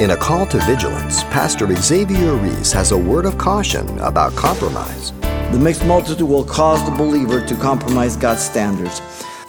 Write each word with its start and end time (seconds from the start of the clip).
In 0.00 0.12
a 0.12 0.16
call 0.16 0.46
to 0.46 0.56
vigilance, 0.60 1.24
Pastor 1.24 1.70
Xavier 1.76 2.32
Reese 2.32 2.72
has 2.72 2.90
a 2.90 2.96
word 2.96 3.26
of 3.26 3.36
caution 3.36 3.86
about 3.98 4.34
compromise. 4.34 5.12
The 5.52 5.60
mixed 5.62 5.84
multitude 5.84 6.26
will 6.26 6.42
cause 6.42 6.82
the 6.86 6.90
believer 6.90 7.44
to 7.46 7.54
compromise 7.56 8.16
God's 8.16 8.40
standards. 8.40 9.02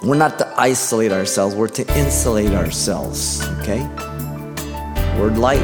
We're 0.04 0.18
not 0.18 0.38
to 0.40 0.54
isolate 0.60 1.14
ourselves, 1.14 1.56
we're 1.56 1.70
to 1.70 1.98
insulate 1.98 2.52
ourselves, 2.52 3.42
okay? 3.60 3.88
We're 5.18 5.32
light. 5.32 5.62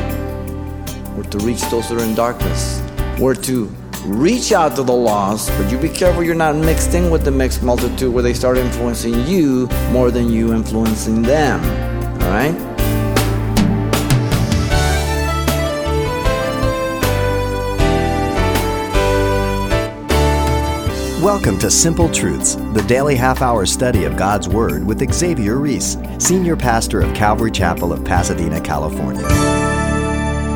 We're 1.17 1.29
to 1.31 1.37
reach 1.39 1.63
those 1.63 1.89
that 1.89 1.99
are 1.99 2.05
in 2.05 2.15
darkness. 2.15 2.81
We're 3.19 3.35
to 3.35 3.65
reach 4.05 4.53
out 4.53 4.77
to 4.77 4.83
the 4.83 4.93
lost, 4.93 5.49
but 5.57 5.69
you 5.69 5.77
be 5.77 5.89
careful 5.89 6.23
you're 6.23 6.33
not 6.33 6.55
mixed 6.55 6.93
in 6.93 7.09
with 7.09 7.25
the 7.25 7.31
mixed 7.31 7.61
multitude 7.61 8.13
where 8.13 8.23
they 8.23 8.33
start 8.33 8.57
influencing 8.57 9.27
you 9.27 9.67
more 9.91 10.11
than 10.11 10.29
you 10.29 10.53
influencing 10.53 11.23
them, 11.23 11.59
all 12.23 12.29
right? 12.29 12.66
Welcome 21.27 21.59
to 21.59 21.69
Simple 21.69 22.09
Truths, 22.09 22.55
the 22.71 22.85
daily 22.87 23.13
half 23.13 23.41
hour 23.41 23.65
study 23.65 24.05
of 24.05 24.15
God's 24.15 24.47
Word 24.47 24.87
with 24.87 25.13
Xavier 25.13 25.57
Reese, 25.57 25.97
Senior 26.19 26.55
Pastor 26.55 27.01
of 27.01 27.13
Calvary 27.13 27.51
Chapel 27.51 27.91
of 27.91 28.05
Pasadena, 28.05 28.61
California. 28.61 29.27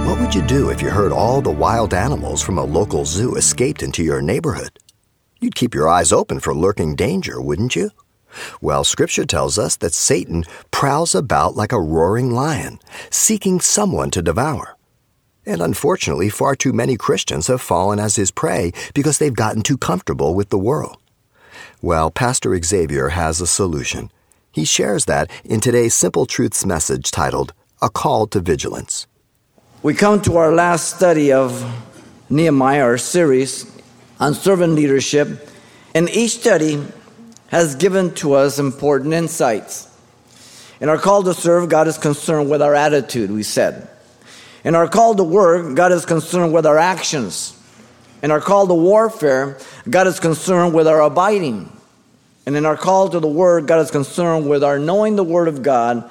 What 0.07 0.17
would 0.21 0.33
you 0.33 0.41
do 0.41 0.69
if 0.69 0.81
you 0.81 0.89
heard 0.89 1.11
all 1.11 1.41
the 1.41 1.51
wild 1.51 1.93
animals 1.93 2.41
from 2.41 2.57
a 2.57 2.63
local 2.63 3.03
zoo 3.03 3.35
escaped 3.35 3.83
into 3.83 4.01
your 4.01 4.21
neighborhood? 4.21 4.79
You'd 5.41 5.55
keep 5.55 5.75
your 5.75 5.89
eyes 5.89 6.13
open 6.13 6.39
for 6.39 6.55
lurking 6.55 6.95
danger, 6.95 7.41
wouldn't 7.41 7.75
you? 7.75 7.89
Well, 8.61 8.85
Scripture 8.85 9.25
tells 9.25 9.59
us 9.59 9.75
that 9.75 9.93
Satan 9.93 10.45
prowls 10.71 11.13
about 11.13 11.53
like 11.53 11.73
a 11.73 11.81
roaring 11.81 12.31
lion, 12.31 12.79
seeking 13.09 13.59
someone 13.59 14.09
to 14.11 14.21
devour. 14.21 14.77
And 15.45 15.61
unfortunately, 15.61 16.29
far 16.29 16.55
too 16.55 16.71
many 16.71 16.97
Christians 16.97 17.47
have 17.47 17.61
fallen 17.61 17.99
as 17.99 18.15
his 18.15 18.31
prey 18.31 18.71
because 18.93 19.17
they've 19.17 19.33
gotten 19.33 19.63
too 19.63 19.77
comfortable 19.77 20.35
with 20.35 20.49
the 20.49 20.59
world. 20.59 20.97
Well, 21.81 22.11
Pastor 22.11 22.59
Xavier 22.61 23.09
has 23.09 23.41
a 23.41 23.47
solution. 23.47 24.11
He 24.51 24.65
shares 24.65 25.05
that 25.05 25.31
in 25.43 25.59
today's 25.59 25.93
Simple 25.93 26.25
Truths 26.25 26.65
message 26.65 27.09
titled, 27.09 27.53
A 27.81 27.89
Call 27.89 28.27
to 28.27 28.39
Vigilance. 28.39 29.07
We 29.81 29.95
come 29.95 30.21
to 30.23 30.37
our 30.37 30.53
last 30.53 30.95
study 30.95 31.31
of 31.31 31.63
Nehemiah, 32.29 32.83
our 32.83 32.97
series 32.99 33.65
on 34.19 34.35
servant 34.35 34.73
leadership, 34.73 35.49
and 35.95 36.07
each 36.09 36.37
study 36.39 36.85
has 37.47 37.75
given 37.75 38.13
to 38.15 38.33
us 38.33 38.59
important 38.59 39.13
insights. 39.13 39.87
In 40.79 40.87
our 40.87 40.97
call 40.97 41.23
to 41.23 41.33
serve, 41.33 41.67
God 41.67 41.87
is 41.87 41.97
concerned 41.97 42.49
with 42.49 42.61
our 42.61 42.75
attitude, 42.75 43.31
we 43.31 43.43
said. 43.43 43.89
In 44.63 44.75
our 44.75 44.87
call 44.87 45.15
to 45.15 45.23
work, 45.23 45.75
God 45.75 45.91
is 45.91 46.05
concerned 46.05 46.53
with 46.53 46.65
our 46.65 46.77
actions. 46.77 47.57
In 48.21 48.29
our 48.29 48.41
call 48.41 48.67
to 48.67 48.73
warfare, 48.73 49.57
God 49.89 50.07
is 50.07 50.19
concerned 50.19 50.73
with 50.73 50.87
our 50.87 51.01
abiding. 51.01 51.71
And 52.45 52.55
in 52.55 52.65
our 52.65 52.77
call 52.77 53.09
to 53.09 53.19
the 53.19 53.27
Word, 53.27 53.67
God 53.67 53.79
is 53.79 53.91
concerned 53.91 54.49
with 54.49 54.63
our 54.63 54.77
knowing 54.77 55.15
the 55.15 55.23
Word 55.23 55.47
of 55.47 55.63
God 55.63 56.09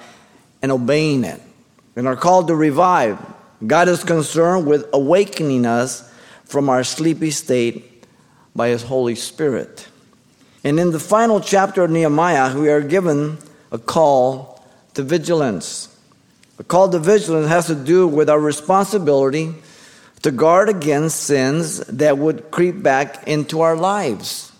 and 0.62 0.72
obeying 0.72 1.24
it. 1.24 1.40
In 1.96 2.06
our 2.06 2.16
call 2.16 2.44
to 2.44 2.54
revive, 2.54 3.18
God 3.66 3.88
is 3.88 4.04
concerned 4.04 4.66
with 4.66 4.86
awakening 4.92 5.66
us 5.66 6.10
from 6.44 6.68
our 6.68 6.82
sleepy 6.82 7.30
state 7.30 8.04
by 8.54 8.68
His 8.68 8.82
Holy 8.82 9.14
Spirit. 9.14 9.88
And 10.64 10.78
in 10.78 10.90
the 10.90 11.00
final 11.00 11.40
chapter 11.40 11.84
of 11.84 11.90
Nehemiah, 11.90 12.58
we 12.58 12.68
are 12.68 12.80
given 12.80 13.38
a 13.70 13.78
call 13.78 14.64
to 14.94 15.02
vigilance. 15.02 15.89
The 16.60 16.64
call 16.64 16.90
to 16.90 16.98
vigilance 16.98 17.48
has 17.48 17.68
to 17.68 17.74
do 17.74 18.06
with 18.06 18.28
our 18.28 18.38
responsibility 18.38 19.54
to 20.20 20.30
guard 20.30 20.68
against 20.68 21.22
sins 21.22 21.78
that 21.86 22.18
would 22.18 22.50
creep 22.50 22.82
back 22.82 23.26
into 23.26 23.62
our 23.62 23.74
lives. 23.74 24.52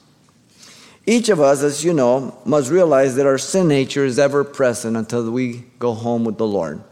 Each 1.05 1.29
of 1.29 1.43
us, 1.43 1.63
as 1.63 1.85
you 1.85 1.93
know, 1.93 2.39
must 2.47 2.71
realize 2.71 3.17
that 3.17 3.27
our 3.27 3.37
sin 3.37 3.69
nature 3.69 4.07
is 4.07 4.19
ever 4.19 4.45
present 4.45 4.97
until 4.97 5.31
we 5.31 5.67
go 5.79 5.93
home 5.93 6.25
with 6.25 6.39
the 6.39 6.47
Lord. 6.47 6.83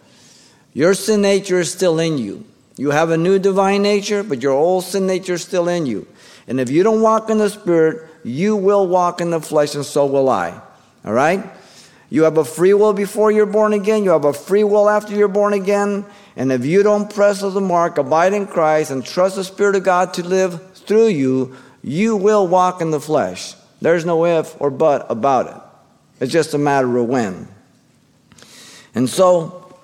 Your 0.74 0.92
sin 0.92 1.22
nature 1.22 1.60
is 1.60 1.72
still 1.72 1.98
in 1.98 2.18
you. 2.18 2.44
You 2.76 2.90
have 2.90 3.08
a 3.08 3.16
new 3.16 3.38
divine 3.38 3.80
nature, 3.80 4.22
but 4.22 4.42
your 4.42 4.52
old 4.52 4.84
sin 4.84 5.06
nature 5.06 5.32
is 5.32 5.42
still 5.42 5.68
in 5.68 5.86
you. 5.86 6.06
And 6.46 6.60
if 6.60 6.68
you 6.68 6.82
don't 6.82 7.00
walk 7.00 7.30
in 7.30 7.38
the 7.38 7.48
Spirit, 7.48 8.06
you 8.24 8.56
will 8.56 8.86
walk 8.86 9.22
in 9.22 9.30
the 9.30 9.40
flesh, 9.40 9.74
and 9.74 9.86
so 9.86 10.04
will 10.04 10.28
I. 10.28 10.60
All 11.02 11.14
right? 11.14 11.46
You 12.10 12.22
have 12.22 12.38
a 12.38 12.44
free 12.44 12.72
will 12.72 12.92
before 12.92 13.30
you're 13.30 13.46
born 13.46 13.72
again. 13.72 14.02
You 14.02 14.10
have 14.10 14.24
a 14.24 14.32
free 14.32 14.64
will 14.64 14.88
after 14.88 15.14
you're 15.14 15.28
born 15.28 15.52
again. 15.52 16.06
And 16.36 16.50
if 16.50 16.64
you 16.64 16.82
don't 16.82 17.12
press 17.12 17.40
the 17.40 17.60
mark, 17.60 17.98
abide 17.98 18.32
in 18.32 18.46
Christ, 18.46 18.90
and 18.90 19.04
trust 19.04 19.36
the 19.36 19.44
Spirit 19.44 19.76
of 19.76 19.84
God 19.84 20.14
to 20.14 20.22
live 20.22 20.76
through 20.76 21.08
you, 21.08 21.56
you 21.82 22.16
will 22.16 22.46
walk 22.46 22.80
in 22.80 22.90
the 22.90 23.00
flesh. 23.00 23.54
There's 23.82 24.04
no 24.04 24.24
if 24.24 24.58
or 24.60 24.70
but 24.70 25.06
about 25.10 25.48
it. 25.48 25.62
It's 26.24 26.32
just 26.32 26.54
a 26.54 26.58
matter 26.58 26.96
of 26.96 27.06
when. 27.06 27.48
And 28.94 29.08
so, 29.08 29.76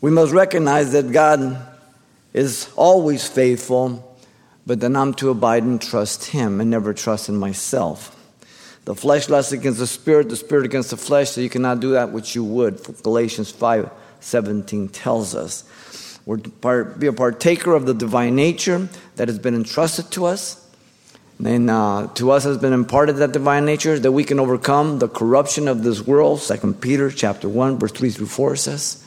we 0.00 0.10
must 0.10 0.32
recognize 0.32 0.92
that 0.92 1.12
God 1.12 1.56
is 2.34 2.68
always 2.76 3.26
faithful, 3.26 4.18
but 4.66 4.80
then 4.80 4.96
I'm 4.96 5.14
to 5.14 5.30
abide 5.30 5.62
and 5.62 5.80
trust 5.80 6.26
Him 6.26 6.60
and 6.60 6.68
never 6.68 6.92
trust 6.92 7.28
in 7.28 7.36
myself. 7.36 8.14
The 8.84 8.94
flesh 8.94 9.28
lusts 9.28 9.52
against 9.52 9.78
the 9.78 9.86
spirit, 9.86 10.28
the 10.28 10.36
spirit 10.36 10.66
against 10.66 10.90
the 10.90 10.96
flesh, 10.96 11.30
so 11.30 11.40
you 11.40 11.48
cannot 11.48 11.80
do 11.80 11.92
that 11.92 12.12
which 12.12 12.34
you 12.34 12.44
would. 12.44 12.82
Galatians 13.02 13.50
5 13.50 13.90
17 14.20 14.88
tells 14.88 15.34
us. 15.34 15.64
We're 16.26 16.38
part, 16.38 16.98
be 16.98 17.06
a 17.06 17.12
partaker 17.12 17.74
of 17.74 17.84
the 17.84 17.92
divine 17.92 18.34
nature 18.34 18.88
that 19.16 19.28
has 19.28 19.38
been 19.38 19.54
entrusted 19.54 20.10
to 20.12 20.24
us. 20.24 20.60
And 21.44 21.68
uh, 21.68 22.08
to 22.14 22.30
us 22.30 22.44
has 22.44 22.56
been 22.56 22.72
imparted 22.72 23.16
that 23.16 23.32
divine 23.32 23.66
nature 23.66 23.98
that 23.98 24.12
we 24.12 24.24
can 24.24 24.40
overcome 24.40 24.98
the 24.98 25.08
corruption 25.08 25.68
of 25.68 25.82
this 25.82 26.00
world. 26.00 26.40
Second 26.40 26.80
Peter 26.80 27.10
chapter 27.10 27.48
1, 27.48 27.78
verse 27.78 27.92
3 27.92 28.10
through 28.10 28.26
4 28.26 28.56
says. 28.56 29.04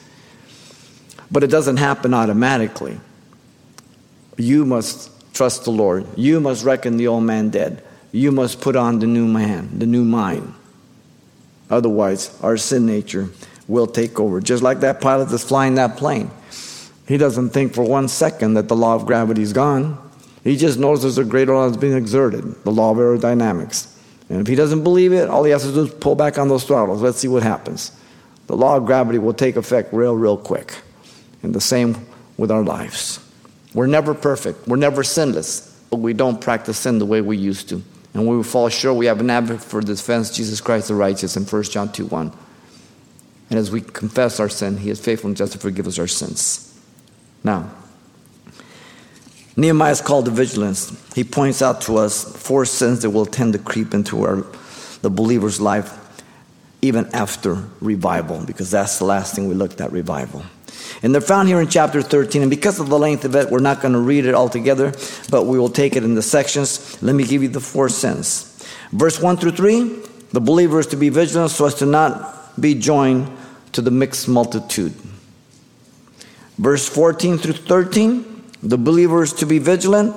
But 1.32 1.44
it 1.44 1.48
doesn't 1.48 1.78
happen 1.78 2.14
automatically. 2.14 3.00
You 4.38 4.66
must 4.66 5.09
trust 5.34 5.64
the 5.64 5.72
Lord. 5.72 6.06
You 6.16 6.40
must 6.40 6.64
reckon 6.64 6.98
the 6.98 7.08
old 7.08 7.24
man 7.24 7.50
dead 7.50 7.84
you 8.17 8.31
must 8.31 8.61
put 8.61 8.75
on 8.75 9.00
the 9.00 9.07
new 9.07 9.28
man, 9.28 9.78
the 9.78 9.85
new 9.85 10.03
mind. 10.03 10.53
Otherwise, 11.69 12.38
our 12.41 12.57
sin 12.57 12.85
nature 12.85 13.29
will 13.67 13.88
take 13.88 14.19
over. 14.19 14.39
Just 14.39 14.63
like 14.63 14.79
that 14.79 15.01
pilot 15.01 15.29
that's 15.29 15.44
flying 15.44 15.75
that 15.75 15.97
plane. 15.97 16.31
He 17.07 17.17
doesn't 17.17 17.50
think 17.50 17.73
for 17.73 17.83
one 17.83 18.07
second 18.07 18.55
that 18.55 18.67
the 18.67 18.75
law 18.75 18.95
of 18.95 19.05
gravity 19.05 19.41
is 19.41 19.53
gone. 19.53 19.97
He 20.44 20.57
just 20.57 20.79
knows 20.79 21.01
there's 21.01 21.17
a 21.17 21.23
greater 21.23 21.53
law 21.53 21.67
that's 21.67 21.79
being 21.79 21.95
exerted, 21.95 22.63
the 22.63 22.72
law 22.72 22.91
of 22.91 22.97
aerodynamics. 22.97 23.94
And 24.29 24.41
if 24.41 24.47
he 24.47 24.55
doesn't 24.55 24.84
believe 24.84 25.13
it, 25.13 25.29
all 25.29 25.44
he 25.44 25.51
has 25.51 25.63
to 25.63 25.73
do 25.73 25.84
is 25.84 25.94
pull 25.94 26.16
back 26.16 26.38
on 26.38 26.47
those 26.47 26.63
throttles. 26.63 27.01
Let's 27.01 27.17
see 27.17 27.28
what 27.28 27.44
happens. 27.44 27.91
The 28.47 28.55
law 28.55 28.78
of 28.78 28.85
gravity 28.85 29.19
will 29.19 29.34
take 29.34 29.57
effect 29.57 29.94
real, 29.94 30.16
real 30.16 30.38
quick. 30.38 30.75
And 31.44 31.53
the 31.53 31.61
same 31.61 32.05
with 32.38 32.51
our 32.51 32.63
lives. 32.63 33.19
We're 33.73 33.88
never 33.88 34.13
perfect, 34.13 34.67
we're 34.67 34.78
never 34.78 35.03
sinless, 35.03 35.78
but 35.89 35.97
we 35.97 36.13
don't 36.13 36.39
practice 36.41 36.78
sin 36.78 36.99
the 36.99 37.05
way 37.05 37.22
we 37.22 37.38
used 37.38 37.69
to. 37.69 37.84
And 38.17 38.28
we 38.28 38.41
fall 38.41 38.67
short, 38.67 38.97
we 38.97 39.05
have 39.05 39.19
an 39.19 39.29
advocate 39.29 39.63
for 39.63 39.79
the 39.79 39.94
defense, 39.94 40.35
Jesus 40.35 40.59
Christ 40.59 40.88
the 40.88 40.95
righteous, 40.95 41.38
in 41.38 41.44
1 41.44 41.63
John 41.66 41.91
2 41.91 42.07
1. 42.07 42.31
And 43.51 43.59
as 43.59 43.69
we 43.69 43.79
confess 43.79 44.39
our 44.39 44.50
sin, 44.50 44.78
he 44.78 44.89
is 44.89 45.00
faithful 45.00 45.28
and 45.28 45.38
just 45.38 45.53
to 45.53 45.59
forgive 45.59 45.85
us 45.85 46.00
our 46.00 46.07
sins. 46.07 46.81
Now, 47.44 47.69
Nehemiah 49.55 49.91
is 49.91 50.01
called 50.01 50.25
to 50.25 50.31
vigilance. 50.31 51.00
He 51.13 51.23
points 51.23 51.61
out 51.61 51.81
to 51.81 51.97
us 51.97 52.23
four 52.35 52.66
sins 52.66 53.03
that 53.03 53.11
will 53.11 53.28
tend 53.28 53.53
to 53.53 53.59
creep 53.59 53.94
into 53.94 54.23
our, 54.23 54.47
the 55.03 55.11
believer's 55.11 55.61
life 55.61 55.94
even 56.81 57.05
after 57.13 57.67
revival, 57.81 58.44
because 58.47 58.72
that's 58.72 58.97
the 58.97 59.05
last 59.05 59.35
thing 59.35 59.47
we 59.47 59.53
looked 59.53 59.79
at 59.79 59.91
revival. 59.91 60.44
And 61.03 61.14
they're 61.14 61.22
found 61.22 61.47
here 61.47 61.62
in 61.62 61.68
chapter 61.68 62.02
13. 62.02 62.41
And 62.41 62.50
because 62.52 62.79
of 62.79 62.90
the 62.90 63.00
length 63.00 63.26
of 63.26 63.35
it, 63.35 63.50
we're 63.50 63.59
not 63.59 63.82
going 63.82 63.94
to 63.94 64.00
read 64.00 64.26
it 64.26 64.34
all 64.34 64.50
together, 64.50 64.94
but 65.29 65.46
we 65.46 65.59
will 65.59 65.70
take 65.70 65.96
it 65.96 66.03
in 66.03 66.16
the 66.16 66.22
sections. 66.22 67.02
Let 67.02 67.16
me 67.16 67.24
give 67.24 67.44
you 67.44 67.50
the 67.50 67.59
four 67.59 67.90
sins. 67.90 68.53
Verse 68.91 69.22
1 69.22 69.38
through 69.38 69.52
3 69.52 70.03
the 70.32 70.41
believer 70.41 70.79
is 70.79 70.88
to 70.88 70.97
be 70.97 71.09
vigilant 71.09 71.52
so 71.52 71.66
as 71.66 71.76
to 71.76 71.85
not 71.85 72.59
be 72.59 72.76
joined 72.76 73.32
to 73.72 73.82
the 73.82 73.91
mixed 73.91 74.28
multitude. 74.28 74.94
Verse 76.58 76.88
14 76.90 77.38
through 77.38 77.53
13 77.53 78.44
the 78.64 78.78
believer 78.78 79.23
is 79.23 79.34
to 79.34 79.46
be 79.46 79.59
vigilant 79.59 80.16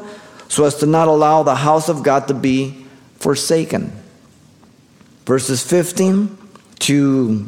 so 0.48 0.64
as 0.64 0.76
to 0.76 0.86
not 0.86 1.08
allow 1.08 1.42
the 1.42 1.54
house 1.54 1.88
of 1.88 2.02
God 2.02 2.26
to 2.28 2.34
be 2.34 2.84
forsaken. 3.16 3.92
Verses 5.26 5.62
15 5.62 6.36
to 6.80 7.46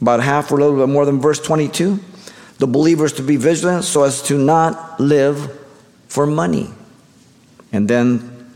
about 0.00 0.20
half 0.20 0.50
or 0.50 0.58
a 0.58 0.64
little 0.64 0.78
bit 0.78 0.90
more 0.90 1.04
than 1.04 1.20
verse 1.20 1.38
22 1.38 2.00
the 2.62 2.66
believers 2.68 3.12
to 3.14 3.24
be 3.24 3.34
vigilant 3.34 3.82
so 3.82 4.04
as 4.04 4.22
to 4.22 4.38
not 4.38 5.00
live 5.00 5.50
for 6.06 6.28
money. 6.28 6.70
And 7.72 7.88
then 7.88 8.54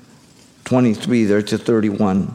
23 0.64 1.24
there 1.24 1.42
to 1.42 1.58
31, 1.58 2.32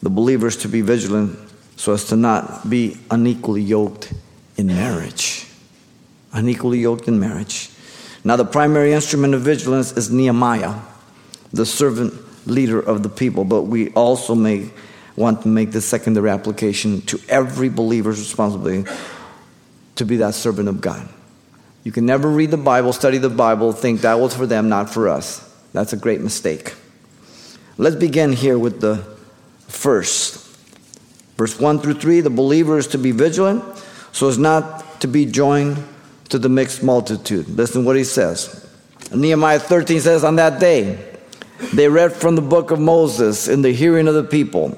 the 0.00 0.10
believers 0.10 0.56
to 0.58 0.68
be 0.68 0.80
vigilant 0.80 1.36
so 1.74 1.92
as 1.92 2.04
to 2.04 2.14
not 2.14 2.70
be 2.70 2.98
unequally 3.10 3.62
yoked 3.62 4.12
in 4.56 4.68
marriage. 4.68 5.48
unequally 6.34 6.78
yoked 6.78 7.08
in 7.08 7.18
marriage. 7.18 7.68
Now, 8.22 8.36
the 8.36 8.44
primary 8.44 8.92
instrument 8.92 9.34
of 9.34 9.42
vigilance 9.42 9.90
is 9.96 10.08
Nehemiah, 10.08 10.82
the 11.52 11.66
servant 11.66 12.14
leader 12.46 12.78
of 12.78 13.02
the 13.02 13.08
people, 13.08 13.42
but 13.42 13.62
we 13.62 13.90
also 13.94 14.36
may 14.36 14.70
want 15.16 15.42
to 15.42 15.48
make 15.48 15.72
the 15.72 15.80
secondary 15.80 16.30
application 16.30 17.00
to 17.02 17.18
every 17.28 17.68
believer's 17.68 18.20
responsibility 18.20 18.88
to 20.02 20.06
be 20.06 20.16
that 20.16 20.34
servant 20.34 20.68
of 20.68 20.80
God. 20.80 21.08
You 21.84 21.92
can 21.92 22.04
never 22.04 22.28
read 22.28 22.50
the 22.50 22.56
Bible, 22.56 22.92
study 22.92 23.18
the 23.18 23.30
Bible, 23.30 23.72
think 23.72 24.00
that 24.00 24.18
was 24.18 24.34
for 24.34 24.46
them, 24.46 24.68
not 24.68 24.90
for 24.90 25.08
us. 25.08 25.48
That's 25.72 25.92
a 25.92 25.96
great 25.96 26.20
mistake. 26.20 26.74
Let's 27.78 27.94
begin 27.94 28.32
here 28.32 28.58
with 28.58 28.80
the 28.80 28.96
first. 29.68 30.44
Verse 31.36 31.58
1 31.58 31.78
through 31.78 31.94
3 31.94 32.20
the 32.20 32.30
believer 32.30 32.78
is 32.78 32.88
to 32.88 32.98
be 32.98 33.12
vigilant 33.12 33.64
so 34.10 34.28
as 34.28 34.38
not 34.38 35.00
to 35.00 35.06
be 35.06 35.24
joined 35.24 35.82
to 36.30 36.38
the 36.38 36.48
mixed 36.48 36.82
multitude. 36.82 37.48
Listen 37.48 37.84
what 37.84 37.96
he 37.96 38.04
says. 38.04 38.68
Nehemiah 39.14 39.60
13 39.60 40.00
says, 40.00 40.24
On 40.24 40.36
that 40.36 40.58
day, 40.58 40.98
they 41.72 41.88
read 41.88 42.12
from 42.12 42.34
the 42.34 42.42
book 42.42 42.72
of 42.72 42.80
Moses 42.80 43.46
in 43.46 43.62
the 43.62 43.72
hearing 43.72 44.08
of 44.08 44.14
the 44.14 44.24
people. 44.24 44.76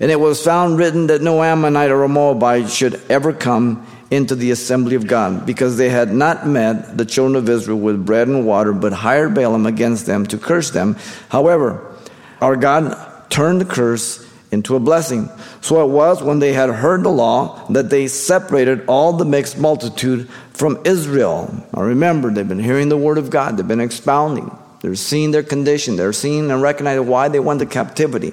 And 0.00 0.10
it 0.10 0.18
was 0.18 0.42
found 0.42 0.78
written 0.78 1.06
that 1.06 1.22
no 1.22 1.42
Ammonite 1.42 1.90
or 1.90 2.06
Moabite 2.08 2.68
should 2.70 3.00
ever 3.08 3.32
come 3.32 3.86
into 4.10 4.34
the 4.34 4.50
assembly 4.50 4.94
of 4.94 5.06
God, 5.06 5.44
because 5.46 5.76
they 5.76 5.88
had 5.88 6.12
not 6.12 6.46
met 6.46 6.96
the 6.96 7.04
children 7.04 7.36
of 7.36 7.48
Israel 7.48 7.78
with 7.78 8.04
bread 8.04 8.28
and 8.28 8.46
water, 8.46 8.72
but 8.72 8.92
hired 8.92 9.34
Balaam 9.34 9.66
against 9.66 10.06
them 10.06 10.26
to 10.26 10.38
curse 10.38 10.70
them. 10.70 10.96
However, 11.30 11.92
our 12.40 12.54
God 12.54 13.30
turned 13.30 13.60
the 13.60 13.64
curse 13.64 14.24
into 14.52 14.76
a 14.76 14.80
blessing. 14.80 15.28
So 15.60 15.84
it 15.84 15.90
was 15.90 16.22
when 16.22 16.38
they 16.38 16.52
had 16.52 16.70
heard 16.70 17.02
the 17.02 17.08
law 17.08 17.66
that 17.70 17.90
they 17.90 18.06
separated 18.06 18.84
all 18.86 19.14
the 19.14 19.24
mixed 19.24 19.58
multitude 19.58 20.28
from 20.52 20.80
Israel. 20.84 21.52
Now 21.74 21.82
remember, 21.82 22.30
they've 22.30 22.46
been 22.46 22.60
hearing 22.60 22.90
the 22.90 22.96
word 22.96 23.18
of 23.18 23.30
God, 23.30 23.56
they've 23.56 23.66
been 23.66 23.80
expounding, 23.80 24.56
they're 24.80 24.94
seeing 24.94 25.32
their 25.32 25.42
condition, 25.42 25.96
they're 25.96 26.12
seeing 26.12 26.50
and 26.52 26.62
recognizing 26.62 27.08
why 27.08 27.28
they 27.28 27.40
went 27.40 27.60
to 27.60 27.66
captivity. 27.66 28.32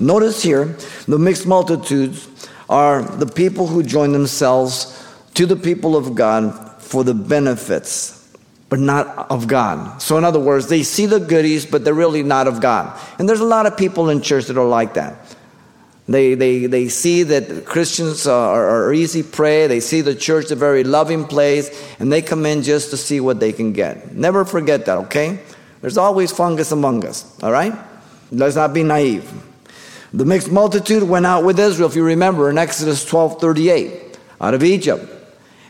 Notice 0.00 0.42
here, 0.42 0.76
the 1.06 1.18
mixed 1.18 1.46
multitudes 1.46 2.28
are 2.68 3.02
the 3.02 3.26
people 3.26 3.66
who 3.66 3.82
join 3.82 4.12
themselves 4.12 4.92
to 5.34 5.46
the 5.46 5.56
people 5.56 5.96
of 5.96 6.14
God 6.14 6.82
for 6.82 7.04
the 7.04 7.14
benefits, 7.14 8.28
but 8.68 8.78
not 8.78 9.30
of 9.30 9.46
God. 9.46 10.00
So, 10.02 10.18
in 10.18 10.24
other 10.24 10.40
words, 10.40 10.68
they 10.68 10.82
see 10.82 11.06
the 11.06 11.20
goodies, 11.20 11.66
but 11.66 11.84
they're 11.84 11.94
really 11.94 12.22
not 12.22 12.46
of 12.46 12.60
God. 12.60 12.98
And 13.18 13.28
there's 13.28 13.40
a 13.40 13.44
lot 13.44 13.66
of 13.66 13.76
people 13.76 14.10
in 14.10 14.22
church 14.22 14.46
that 14.46 14.56
are 14.56 14.66
like 14.66 14.94
that. 14.94 15.36
They, 16.08 16.34
they, 16.34 16.66
they 16.66 16.88
see 16.88 17.24
that 17.24 17.64
Christians 17.64 18.26
are, 18.28 18.68
are 18.68 18.92
easy 18.92 19.24
prey. 19.24 19.66
They 19.66 19.80
see 19.80 20.02
the 20.02 20.14
church 20.14 20.50
a 20.52 20.54
very 20.54 20.84
loving 20.84 21.24
place, 21.24 21.68
and 21.98 22.12
they 22.12 22.22
come 22.22 22.46
in 22.46 22.62
just 22.62 22.90
to 22.90 22.96
see 22.96 23.20
what 23.20 23.40
they 23.40 23.52
can 23.52 23.72
get. 23.72 24.14
Never 24.14 24.44
forget 24.44 24.86
that, 24.86 24.98
okay? 24.98 25.40
There's 25.80 25.98
always 25.98 26.30
fungus 26.30 26.70
among 26.72 27.04
us, 27.04 27.24
all 27.42 27.50
right? 27.50 27.74
Let's 28.30 28.56
not 28.56 28.72
be 28.72 28.82
naive. 28.84 29.30
The 30.12 30.24
mixed 30.24 30.50
multitude 30.50 31.02
went 31.02 31.26
out 31.26 31.44
with 31.44 31.58
Israel, 31.58 31.88
if 31.88 31.96
you 31.96 32.04
remember, 32.04 32.48
in 32.50 32.58
Exodus 32.58 33.04
12 33.04 33.40
38, 33.40 34.18
out 34.40 34.54
of 34.54 34.62
Egypt. 34.62 35.12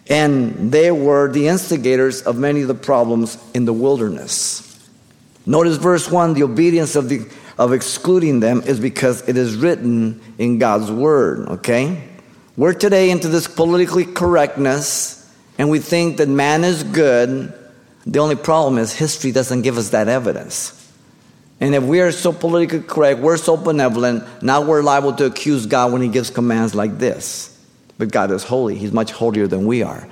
And 0.08 0.70
they 0.70 0.90
were 0.90 1.32
the 1.32 1.48
instigators 1.48 2.22
of 2.22 2.38
many 2.38 2.62
of 2.62 2.68
the 2.68 2.74
problems 2.74 3.38
in 3.54 3.64
the 3.64 3.72
wilderness. 3.72 4.62
Notice 5.46 5.76
verse 5.76 6.10
1 6.10 6.34
the 6.34 6.42
obedience 6.42 6.96
of, 6.96 7.08
the, 7.08 7.26
of 7.58 7.72
excluding 7.72 8.40
them 8.40 8.62
is 8.62 8.80
because 8.80 9.28
it 9.28 9.36
is 9.36 9.56
written 9.56 10.20
in 10.38 10.58
God's 10.58 10.90
word, 10.90 11.48
okay? 11.48 12.02
We're 12.56 12.72
today 12.72 13.10
into 13.10 13.28
this 13.28 13.46
politically 13.46 14.04
correctness, 14.04 15.30
and 15.58 15.70
we 15.70 15.78
think 15.78 16.16
that 16.18 16.28
man 16.28 16.64
is 16.64 16.82
good. 16.84 17.52
The 18.06 18.18
only 18.18 18.36
problem 18.36 18.78
is 18.78 18.92
history 18.92 19.30
doesn't 19.30 19.62
give 19.62 19.78
us 19.78 19.90
that 19.90 20.08
evidence. 20.08 20.75
And 21.60 21.74
if 21.74 21.82
we 21.82 22.00
are 22.00 22.12
so 22.12 22.32
politically 22.32 22.80
correct, 22.80 23.20
we're 23.20 23.38
so 23.38 23.56
benevolent, 23.56 24.42
now 24.42 24.60
we're 24.62 24.82
liable 24.82 25.14
to 25.14 25.24
accuse 25.24 25.66
God 25.66 25.92
when 25.92 26.02
He 26.02 26.08
gives 26.08 26.30
commands 26.30 26.74
like 26.74 26.98
this. 26.98 27.52
But 27.98 28.12
God 28.12 28.30
is 28.30 28.44
holy. 28.44 28.76
He's 28.76 28.92
much 28.92 29.10
holier 29.12 29.46
than 29.46 29.66
we 29.66 29.82
are. 29.82 30.06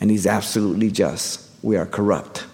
And 0.00 0.10
He's 0.10 0.26
absolutely 0.26 0.90
just. 0.90 1.48
We 1.62 1.76
are 1.76 1.86
corrupt. 1.86 2.44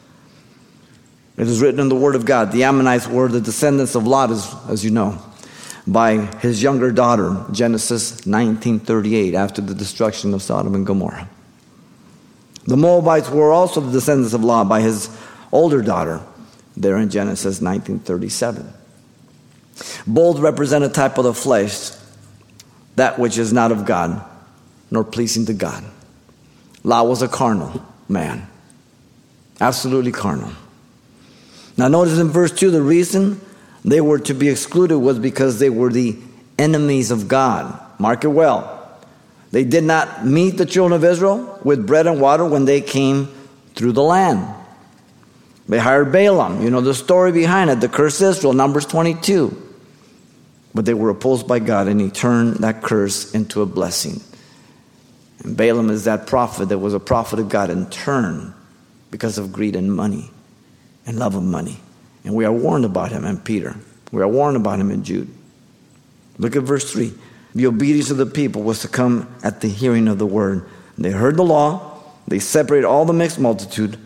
It 1.38 1.46
is 1.46 1.62
written 1.62 1.80
in 1.80 1.88
the 1.88 1.94
Word 1.94 2.16
of 2.16 2.26
God 2.26 2.50
the 2.52 2.64
Ammonites 2.64 3.06
were 3.06 3.28
the 3.28 3.40
descendants 3.40 3.94
of 3.94 4.06
Lot, 4.06 4.30
as, 4.30 4.54
as 4.69 4.84
you 4.84 4.90
know, 4.90 5.22
by 5.86 6.19
his 6.40 6.62
younger 6.62 6.90
daughter, 6.90 7.46
Genesis 7.52 8.26
1938, 8.26 9.34
after 9.34 9.62
the 9.62 9.75
destruction 9.75 10.34
of 10.34 10.42
Sodom 10.42 10.75
and 10.75 10.84
Gomorrah. 10.84 11.28
The 12.66 12.76
Moabites 12.76 13.30
were 13.30 13.52
also 13.52 13.80
the 13.80 13.92
descendants 13.92 14.34
of 14.34 14.44
Lot 14.44 14.69
by 14.69 14.82
his 14.82 15.08
older 15.52 15.80
daughter, 15.80 16.20
there 16.80 16.96
in 16.96 17.10
Genesis 17.10 17.60
1937. 17.60 18.72
Both 20.06 20.38
represent 20.38 20.84
a 20.84 20.88
type 20.88 21.19
of 21.19 21.25
the 21.25 21.34
flesh, 21.34 21.90
that 22.96 23.19
which 23.19 23.38
is 23.38 23.52
not 23.52 23.72
of 23.72 23.84
God, 23.84 24.25
nor 24.90 25.04
pleasing 25.04 25.46
to 25.46 25.54
God. 25.54 25.84
Lot 26.84 27.06
was 27.06 27.22
a 27.22 27.28
carnal 27.28 27.84
man, 28.08 28.48
absolutely 29.60 30.12
carnal. 30.12 30.52
Now, 31.76 31.88
notice 31.88 32.19
in 32.19 32.28
verse 32.28 32.52
2 32.52 32.70
the 32.70 32.82
reason 32.82 33.40
they 33.84 34.00
were 34.00 34.19
to 34.20 34.34
be 34.34 34.48
excluded 34.48 34.98
was 34.98 35.19
because 35.19 35.58
they 35.58 35.70
were 35.70 35.90
the 35.90 36.16
enemies 36.58 37.10
of 37.10 37.28
God. 37.28 37.78
Mark 37.98 38.25
it 38.25 38.28
well. 38.28 38.75
They 39.50 39.64
did 39.64 39.84
not 39.84 40.26
meet 40.26 40.58
the 40.58 40.66
children 40.66 40.92
of 40.92 41.04
Israel 41.04 41.60
with 41.64 41.86
bread 41.86 42.06
and 42.06 42.20
water 42.20 42.44
when 42.44 42.64
they 42.64 42.80
came 42.80 43.28
through 43.75 43.92
the 43.92 44.02
land. 44.02 44.54
They 45.68 45.78
hired 45.78 46.12
Balaam. 46.12 46.62
You 46.62 46.70
know 46.70 46.80
the 46.80 46.94
story 46.94 47.30
behind 47.30 47.70
it, 47.70 47.80
the 47.80 47.88
curse 47.88 48.20
Israel, 48.20 48.54
Numbers 48.54 48.86
22. 48.86 49.66
But 50.74 50.84
they 50.84 50.94
were 50.94 51.10
opposed 51.10 51.46
by 51.46 51.58
God, 51.58 51.88
and 51.88 52.00
he 52.00 52.10
turned 52.10 52.56
that 52.56 52.82
curse 52.82 53.34
into 53.34 53.62
a 53.62 53.66
blessing. 53.66 54.20
And 55.44 55.56
Balaam 55.56 55.90
is 55.90 56.04
that 56.04 56.26
prophet 56.26 56.70
that 56.70 56.78
was 56.78 56.94
a 56.94 57.00
prophet 57.00 57.38
of 57.38 57.48
God 57.48 57.70
in 57.70 57.88
turn 57.90 58.54
because 59.10 59.38
of 59.38 59.52
greed 59.52 59.76
and 59.76 59.94
money 59.94 60.30
and 61.06 61.18
love 61.18 61.34
of 61.34 61.42
money. 61.42 61.78
And 62.24 62.34
we 62.34 62.44
are 62.44 62.52
warned 62.52 62.84
about 62.84 63.12
him 63.12 63.24
in 63.24 63.38
Peter. 63.38 63.76
We 64.10 64.22
are 64.22 64.28
warned 64.28 64.56
about 64.56 64.80
him 64.80 64.90
in 64.90 65.04
Jude. 65.04 65.28
Look 66.38 66.56
at 66.56 66.62
verse 66.62 66.90
3. 66.90 67.12
The 67.54 67.66
obedience 67.66 68.10
of 68.10 68.16
the 68.16 68.26
people 68.26 68.62
was 68.62 68.80
to 68.80 68.88
come 68.88 69.34
at 69.42 69.60
the 69.60 69.68
hearing 69.68 70.08
of 70.08 70.18
the 70.18 70.26
word. 70.26 70.68
They 70.96 71.10
heard 71.10 71.36
the 71.36 71.44
law, 71.44 72.02
they 72.26 72.38
separated 72.38 72.86
all 72.86 73.04
the 73.04 73.12
mixed 73.12 73.38
multitude 73.38 73.98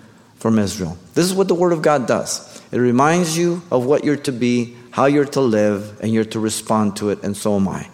from 0.43 0.59
Israel. 0.59 0.99
This 1.15 1.25
is 1.25 1.35
what 1.35 1.47
the 1.47 1.55
word 1.55 1.73
of 1.73 1.83
God 1.83 2.09
does. 2.09 2.61
It 2.73 2.79
reminds 2.79 3.39
you 3.39 3.63
of 3.71 3.87
what 3.87 4.03
you're 4.03 4.17
to 4.17 4.33
be, 4.33 4.77
how 4.91 5.07
you're 5.07 5.25
to 5.25 5.41
live, 5.41 6.01
and 6.01 6.13
you're 6.13 6.25
to 6.25 6.41
respond 6.41 6.97
to 6.97 7.11
it, 7.11 7.23
and 7.23 7.37
so 7.37 7.55
am 7.55 7.69
I. 7.69 7.89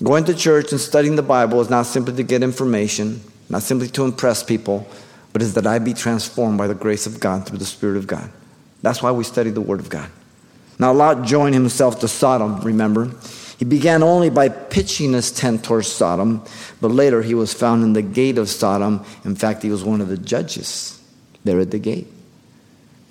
Going 0.00 0.24
to 0.26 0.34
church 0.34 0.70
and 0.70 0.80
studying 0.80 1.16
the 1.16 1.24
Bible 1.24 1.60
is 1.60 1.68
not 1.68 1.86
simply 1.86 2.14
to 2.14 2.22
get 2.22 2.44
information, 2.44 3.20
not 3.50 3.62
simply 3.62 3.88
to 3.88 4.04
impress 4.04 4.44
people, 4.44 4.86
but 5.32 5.42
is 5.42 5.54
that 5.54 5.66
I 5.66 5.80
be 5.80 5.92
transformed 5.92 6.56
by 6.56 6.68
the 6.68 6.74
grace 6.74 7.08
of 7.08 7.18
God 7.18 7.48
through 7.48 7.58
the 7.58 7.64
Spirit 7.64 7.96
of 7.96 8.06
God. 8.06 8.30
That's 8.80 9.02
why 9.02 9.10
we 9.10 9.24
study 9.24 9.50
the 9.50 9.60
Word 9.60 9.80
of 9.80 9.88
God. 9.88 10.08
Now, 10.78 10.92
Lot 10.92 11.24
joined 11.24 11.56
himself 11.56 11.98
to 12.00 12.06
Sodom, 12.06 12.60
remember? 12.60 13.10
He 13.58 13.64
began 13.64 14.04
only 14.04 14.30
by 14.30 14.50
pitching 14.50 15.14
his 15.14 15.32
tent 15.32 15.64
towards 15.64 15.88
Sodom, 15.88 16.44
but 16.80 16.92
later 16.92 17.22
he 17.22 17.34
was 17.34 17.52
found 17.52 17.82
in 17.82 17.92
the 17.92 18.02
gate 18.02 18.38
of 18.38 18.48
Sodom. 18.48 19.04
In 19.24 19.34
fact, 19.34 19.64
he 19.64 19.70
was 19.70 19.82
one 19.82 20.00
of 20.00 20.06
the 20.06 20.16
judges 20.16 20.97
there 21.48 21.60
at 21.60 21.70
the 21.70 21.78
gate. 21.78 22.06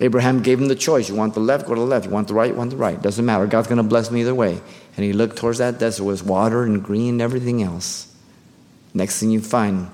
Abraham 0.00 0.42
gave 0.42 0.60
him 0.60 0.68
the 0.68 0.76
choice. 0.76 1.08
You 1.08 1.16
want 1.16 1.34
the 1.34 1.40
left, 1.40 1.66
go 1.66 1.74
to 1.74 1.80
the 1.80 1.86
left. 1.86 2.06
You 2.06 2.12
want 2.12 2.28
the 2.28 2.34
right, 2.34 2.50
you 2.50 2.56
want 2.56 2.70
the 2.70 2.76
right. 2.76 3.00
Doesn't 3.02 3.24
matter. 3.24 3.46
God's 3.46 3.66
going 3.66 3.78
to 3.78 3.82
bless 3.82 4.10
me 4.10 4.20
either 4.20 4.34
way. 4.34 4.60
And 4.96 5.04
he 5.04 5.12
looked 5.12 5.36
towards 5.36 5.58
that 5.58 5.78
desert 5.78 6.04
with 6.04 6.24
water 6.24 6.62
and 6.62 6.82
green 6.82 7.14
and 7.14 7.22
everything 7.22 7.62
else. 7.62 8.14
Next 8.94 9.18
thing 9.18 9.30
you 9.30 9.40
find, 9.40 9.90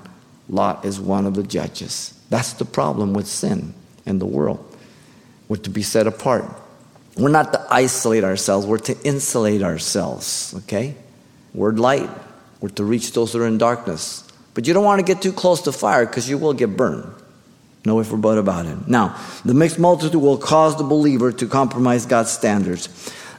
Lot 0.47 0.85
is 0.85 0.99
one 0.99 1.25
of 1.25 1.33
the 1.33 1.43
judges. 1.43 2.13
That's 2.29 2.53
the 2.53 2.65
problem 2.65 3.13
with 3.13 3.27
sin 3.27 3.73
in 4.05 4.19
the 4.19 4.25
world. 4.25 4.63
We're 5.47 5.57
to 5.57 5.69
be 5.69 5.81
set 5.81 6.05
apart. 6.05 6.45
We're 7.17 7.29
not 7.29 7.53
to 7.53 7.65
isolate 7.71 8.23
ourselves, 8.23 8.67
we're 8.67 8.77
to 8.79 8.97
insulate 9.03 9.63
ourselves, 9.63 10.53
okay? 10.59 10.95
We're 11.53 11.71
light. 11.71 12.09
We're 12.59 12.69
to 12.69 12.83
reach 12.83 13.13
those 13.13 13.31
that 13.33 13.41
are 13.41 13.47
in 13.47 13.57
darkness. 13.57 14.27
But 14.53 14.67
you 14.67 14.73
don't 14.73 14.83
want 14.83 14.99
to 14.99 15.05
get 15.05 15.21
too 15.21 15.31
close 15.31 15.61
to 15.61 15.71
fire 15.71 16.05
because 16.05 16.29
you 16.29 16.37
will 16.37 16.53
get 16.53 16.75
burned. 16.75 17.13
No 17.85 17.99
if 17.99 18.11
or 18.11 18.17
but 18.17 18.37
about 18.37 18.65
it. 18.65 18.87
Now, 18.87 19.15
the 19.45 19.53
mixed 19.53 19.79
multitude 19.79 20.19
will 20.19 20.37
cause 20.37 20.75
the 20.77 20.83
believer 20.83 21.31
to 21.31 21.47
compromise 21.47 22.05
God's 22.05 22.31
standards. 22.31 22.89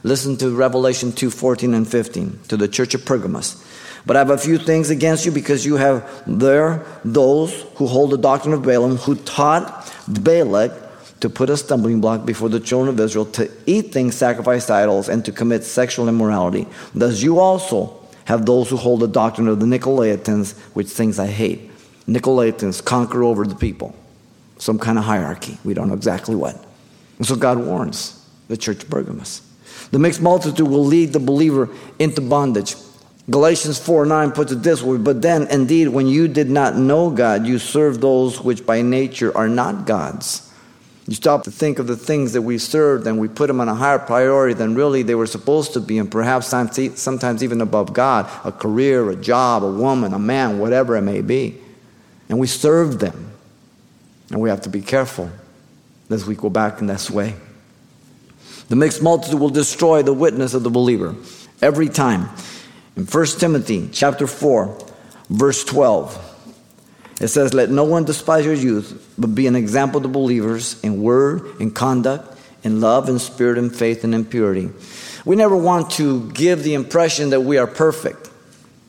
Listen 0.03 0.37
to 0.37 0.55
Revelation 0.55 1.11
2 1.11 1.29
14 1.29 1.73
and 1.73 1.87
15 1.87 2.39
to 2.47 2.57
the 2.57 2.67
church 2.67 2.93
of 2.93 3.05
Pergamos. 3.05 3.63
But 4.05 4.15
I 4.15 4.19
have 4.19 4.29
a 4.29 4.37
few 4.37 4.57
things 4.57 4.89
against 4.89 5.25
you 5.25 5.31
because 5.31 5.65
you 5.65 5.75
have 5.75 6.23
there 6.25 6.85
those 7.03 7.53
who 7.75 7.87
hold 7.87 8.11
the 8.11 8.17
doctrine 8.17 8.53
of 8.53 8.63
Balaam, 8.63 8.95
who 8.95 9.15
taught 9.15 9.93
Balak 10.07 10.71
to 11.19 11.29
put 11.29 11.49
a 11.49 11.57
stumbling 11.57 11.99
block 11.99 12.25
before 12.25 12.47
the 12.47 12.59
children 12.59 12.93
of 12.93 12.99
Israel 12.99 13.25
to 13.25 13.51
eat 13.65 13.91
things 13.91 14.15
sacrificed 14.15 14.67
to 14.67 14.73
idols 14.75 15.09
and 15.09 15.25
to 15.25 15.31
commit 15.31 15.63
sexual 15.63 16.07
immorality. 16.07 16.67
Thus 16.93 17.21
you 17.21 17.39
also 17.39 17.99
have 18.25 18.45
those 18.45 18.69
who 18.69 18.77
hold 18.77 19.01
the 19.01 19.07
doctrine 19.07 19.47
of 19.47 19.59
the 19.59 19.65
Nicolaitans, 19.65 20.57
which 20.73 20.87
things 20.87 21.17
I 21.19 21.27
hate. 21.27 21.71
Nicolaitans 22.07 22.83
conquer 22.83 23.23
over 23.23 23.45
the 23.45 23.55
people. 23.55 23.95
Some 24.57 24.79
kind 24.79 24.97
of 24.97 25.03
hierarchy. 25.03 25.57
We 25.63 25.73
don't 25.73 25.87
know 25.87 25.93
exactly 25.93 26.35
what. 26.35 26.63
And 27.17 27.25
so 27.25 27.35
God 27.35 27.59
warns 27.59 28.25
the 28.47 28.57
church 28.57 28.83
of 28.83 28.89
Pergamos. 28.89 29.41
The 29.91 29.99
mixed 29.99 30.21
multitude 30.21 30.67
will 30.67 30.85
lead 30.85 31.13
the 31.13 31.19
believer 31.19 31.69
into 31.99 32.21
bondage. 32.21 32.75
Galatians 33.29 33.77
4 33.77 34.05
9 34.05 34.31
puts 34.31 34.51
it 34.51 34.63
this 34.63 34.81
way 34.81 34.97
But 34.97 35.21
then, 35.21 35.47
indeed, 35.47 35.89
when 35.89 36.07
you 36.07 36.27
did 36.27 36.49
not 36.49 36.75
know 36.75 37.09
God, 37.09 37.45
you 37.45 37.59
served 37.59 38.01
those 38.01 38.41
which 38.41 38.65
by 38.65 38.81
nature 38.81 39.35
are 39.37 39.49
not 39.49 39.85
God's. 39.85 40.43
You 41.07 41.15
stop 41.15 41.43
to 41.43 41.51
think 41.51 41.79
of 41.79 41.87
the 41.87 41.95
things 41.95 42.33
that 42.33 42.41
we 42.41 42.57
served 42.57 43.07
and 43.07 43.17
we 43.17 43.29
put 43.29 43.47
them 43.47 43.61
on 43.61 43.69
a 43.69 43.75
higher 43.75 43.99
priority 43.99 44.53
than 44.53 44.75
really 44.75 45.03
they 45.03 45.15
were 45.15 45.25
supposed 45.25 45.71
to 45.73 45.79
be, 45.79 45.97
and 45.97 46.11
perhaps 46.11 46.47
sometimes 46.47 47.43
even 47.43 47.61
above 47.61 47.93
God 47.93 48.29
a 48.43 48.51
career, 48.51 49.09
a 49.09 49.15
job, 49.15 49.63
a 49.63 49.71
woman, 49.71 50.13
a 50.13 50.19
man, 50.19 50.59
whatever 50.59 50.97
it 50.97 51.03
may 51.03 51.21
be. 51.21 51.57
And 52.27 52.39
we 52.39 52.47
served 52.47 52.99
them. 52.99 53.31
And 54.29 54.41
we 54.41 54.49
have 54.49 54.61
to 54.61 54.69
be 54.69 54.81
careful 54.81 55.31
as 56.09 56.25
we 56.25 56.35
go 56.35 56.49
back 56.49 56.81
in 56.81 56.87
this 56.87 57.09
way. 57.09 57.35
The 58.69 58.75
mixed 58.75 59.01
multitude 59.01 59.39
will 59.39 59.49
destroy 59.49 60.03
the 60.03 60.13
witness 60.13 60.53
of 60.53 60.63
the 60.63 60.69
believer 60.69 61.15
every 61.61 61.89
time. 61.89 62.29
In 62.95 63.05
1 63.05 63.25
Timothy 63.39 63.89
chapter 63.91 64.27
4, 64.27 64.85
verse 65.29 65.63
12, 65.63 66.23
it 67.21 67.27
says, 67.29 67.53
Let 67.53 67.69
no 67.69 67.83
one 67.83 68.03
despise 68.03 68.45
your 68.45 68.53
youth, 68.53 69.13
but 69.17 69.33
be 69.33 69.47
an 69.47 69.55
example 69.55 70.01
to 70.01 70.07
believers 70.07 70.81
in 70.83 71.01
word, 71.01 71.59
in 71.59 71.71
conduct, 71.71 72.37
in 72.63 72.81
love, 72.81 73.07
in 73.07 73.19
spirit, 73.19 73.57
in 73.57 73.69
faith, 73.69 74.03
and 74.03 74.13
in 74.13 74.25
purity. 74.25 74.69
We 75.25 75.35
never 75.35 75.55
want 75.55 75.91
to 75.91 76.29
give 76.31 76.63
the 76.63 76.73
impression 76.73 77.29
that 77.31 77.41
we 77.41 77.57
are 77.57 77.67
perfect, 77.67 78.29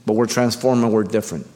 but 0.06 0.14
we're 0.14 0.26
transformed 0.26 0.82
and 0.82 0.92
we're 0.92 1.04
different. 1.04 1.46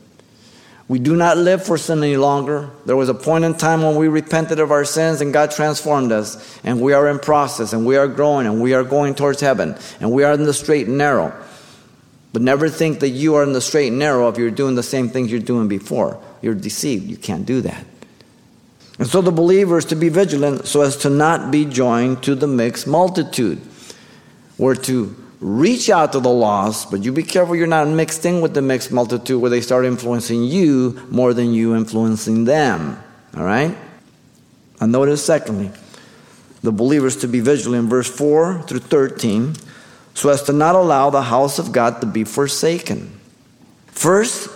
We 0.88 0.98
do 0.98 1.16
not 1.16 1.36
live 1.36 1.64
for 1.64 1.78
sin 1.78 1.98
any 2.02 2.16
longer. 2.16 2.70
There 2.84 2.96
was 2.96 3.08
a 3.08 3.14
point 3.14 3.44
in 3.44 3.54
time 3.54 3.82
when 3.82 3.96
we 3.96 4.08
repented 4.08 4.58
of 4.58 4.70
our 4.70 4.84
sins 4.84 5.20
and 5.20 5.32
God 5.32 5.50
transformed 5.50 6.12
us, 6.12 6.58
and 6.64 6.80
we 6.80 6.92
are 6.92 7.08
in 7.08 7.18
process, 7.18 7.72
and 7.72 7.86
we 7.86 7.96
are 7.96 8.08
growing, 8.08 8.46
and 8.46 8.60
we 8.60 8.74
are 8.74 8.84
going 8.84 9.14
towards 9.14 9.40
heaven, 9.40 9.76
and 10.00 10.10
we 10.10 10.24
are 10.24 10.32
in 10.32 10.44
the 10.44 10.52
straight 10.52 10.88
and 10.88 10.98
narrow. 10.98 11.32
But 12.32 12.42
never 12.42 12.68
think 12.68 13.00
that 13.00 13.10
you 13.10 13.36
are 13.36 13.42
in 13.42 13.52
the 13.52 13.60
straight 13.60 13.88
and 13.88 13.98
narrow 13.98 14.28
if 14.28 14.38
you're 14.38 14.50
doing 14.50 14.74
the 14.74 14.82
same 14.82 15.08
things 15.08 15.30
you're 15.30 15.40
doing 15.40 15.68
before. 15.68 16.20
You're 16.40 16.54
deceived. 16.54 17.08
You 17.08 17.16
can't 17.16 17.46
do 17.46 17.60
that. 17.60 17.84
And 18.98 19.06
so 19.06 19.20
the 19.20 19.32
believer 19.32 19.78
is 19.78 19.84
to 19.86 19.96
be 19.96 20.08
vigilant 20.08 20.66
so 20.66 20.82
as 20.82 20.96
to 20.98 21.10
not 21.10 21.50
be 21.50 21.64
joined 21.64 22.22
to 22.24 22.34
the 22.34 22.46
mixed 22.46 22.86
multitude. 22.86 23.60
We're 24.58 24.74
to 24.76 25.16
reach 25.42 25.90
out 25.90 26.12
to 26.12 26.20
the 26.20 26.30
lost, 26.30 26.90
but 26.90 27.02
you 27.04 27.10
be 27.10 27.24
careful 27.24 27.56
you're 27.56 27.66
not 27.66 27.88
mixed 27.88 28.24
in 28.24 28.40
with 28.40 28.54
the 28.54 28.62
mixed 28.62 28.92
multitude 28.92 29.40
where 29.40 29.50
they 29.50 29.60
start 29.60 29.84
influencing 29.84 30.44
you 30.44 31.02
more 31.10 31.34
than 31.34 31.52
you 31.52 31.74
influencing 31.74 32.44
them. 32.44 32.96
All 33.36 33.42
right? 33.42 33.76
And 34.80 34.92
notice, 34.92 35.24
secondly, 35.24 35.72
the 36.62 36.70
believers 36.70 37.16
to 37.18 37.28
be 37.28 37.40
vigilant 37.40 37.84
in 37.84 37.90
verse 37.90 38.08
4 38.08 38.62
through 38.62 38.78
13 38.80 39.56
so 40.14 40.28
as 40.28 40.42
to 40.44 40.52
not 40.52 40.76
allow 40.76 41.10
the 41.10 41.22
house 41.22 41.58
of 41.58 41.72
God 41.72 42.00
to 42.00 42.06
be 42.06 42.22
forsaken. 42.22 43.10
First, 43.88 44.48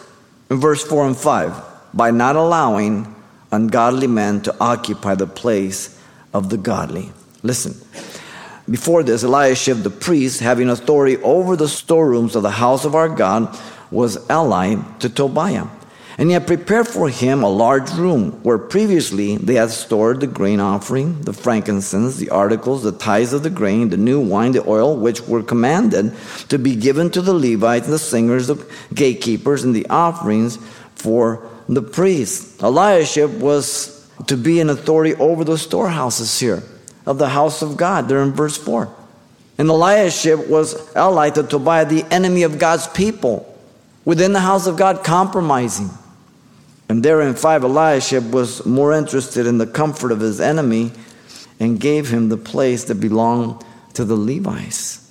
in 0.50 0.58
verse 0.60 0.84
4 0.84 1.08
and 1.08 1.16
5, 1.16 1.62
by 1.94 2.12
not 2.12 2.36
allowing 2.36 3.12
ungodly 3.50 4.06
men 4.06 4.40
to 4.42 4.54
occupy 4.60 5.14
the 5.16 5.26
place 5.26 6.00
of 6.32 6.50
the 6.50 6.56
godly. 6.56 7.10
Listen, 7.42 7.74
before 8.68 9.02
this, 9.02 9.22
Eliashib 9.22 9.82
the 9.82 9.90
priest, 9.90 10.40
having 10.40 10.68
authority 10.68 11.16
over 11.18 11.56
the 11.56 11.68
storerooms 11.68 12.34
of 12.34 12.42
the 12.42 12.50
house 12.50 12.84
of 12.84 12.94
our 12.94 13.08
God, 13.08 13.56
was 13.90 14.28
allied 14.28 15.00
to 15.00 15.08
Tobiah. 15.08 15.66
And 16.18 16.30
he 16.30 16.32
had 16.32 16.46
prepared 16.46 16.88
for 16.88 17.10
him 17.10 17.42
a 17.42 17.48
large 17.48 17.92
room 17.92 18.32
where 18.42 18.58
previously 18.58 19.36
they 19.36 19.54
had 19.54 19.70
stored 19.70 20.20
the 20.20 20.26
grain 20.26 20.60
offering, 20.60 21.20
the 21.20 21.34
frankincense, 21.34 22.16
the 22.16 22.30
articles, 22.30 22.82
the 22.82 22.92
tithes 22.92 23.34
of 23.34 23.42
the 23.42 23.50
grain, 23.50 23.90
the 23.90 23.98
new 23.98 24.18
wine, 24.18 24.52
the 24.52 24.66
oil, 24.66 24.96
which 24.96 25.20
were 25.22 25.42
commanded 25.42 26.14
to 26.48 26.58
be 26.58 26.74
given 26.74 27.10
to 27.10 27.20
the 27.20 27.34
Levites, 27.34 27.86
the 27.86 27.98
singers, 27.98 28.46
the 28.46 28.66
gatekeepers, 28.94 29.62
and 29.62 29.76
the 29.76 29.86
offerings 29.88 30.56
for 30.94 31.46
the 31.68 31.82
priests. 31.82 32.60
Eliashib 32.62 33.40
was 33.40 34.08
to 34.26 34.38
be 34.38 34.58
an 34.60 34.70
authority 34.70 35.14
over 35.16 35.44
the 35.44 35.58
storehouses 35.58 36.40
here 36.40 36.62
of 37.06 37.18
the 37.18 37.28
house 37.28 37.62
of 37.62 37.76
God. 37.76 38.08
They're 38.08 38.22
in 38.22 38.32
verse 38.32 38.56
4. 38.58 38.94
And 39.58 39.68
Eliashib 39.68 40.48
was 40.48 40.94
allied 40.94 41.36
to 41.36 41.42
Tobiah, 41.42 41.86
the 41.86 42.04
enemy 42.12 42.42
of 42.42 42.58
God's 42.58 42.86
people, 42.88 43.58
within 44.04 44.32
the 44.32 44.40
house 44.40 44.66
of 44.66 44.76
God, 44.76 45.02
compromising. 45.02 45.90
And 46.88 47.02
there 47.02 47.22
in 47.22 47.34
5, 47.34 47.64
Eliashib 47.64 48.32
was 48.32 48.66
more 48.66 48.92
interested 48.92 49.46
in 49.46 49.58
the 49.58 49.66
comfort 49.66 50.12
of 50.12 50.20
his 50.20 50.40
enemy 50.40 50.92
and 51.58 51.80
gave 51.80 52.10
him 52.10 52.28
the 52.28 52.36
place 52.36 52.84
that 52.84 52.96
belonged 52.96 53.64
to 53.94 54.04
the 54.04 54.16
Levites. 54.16 55.10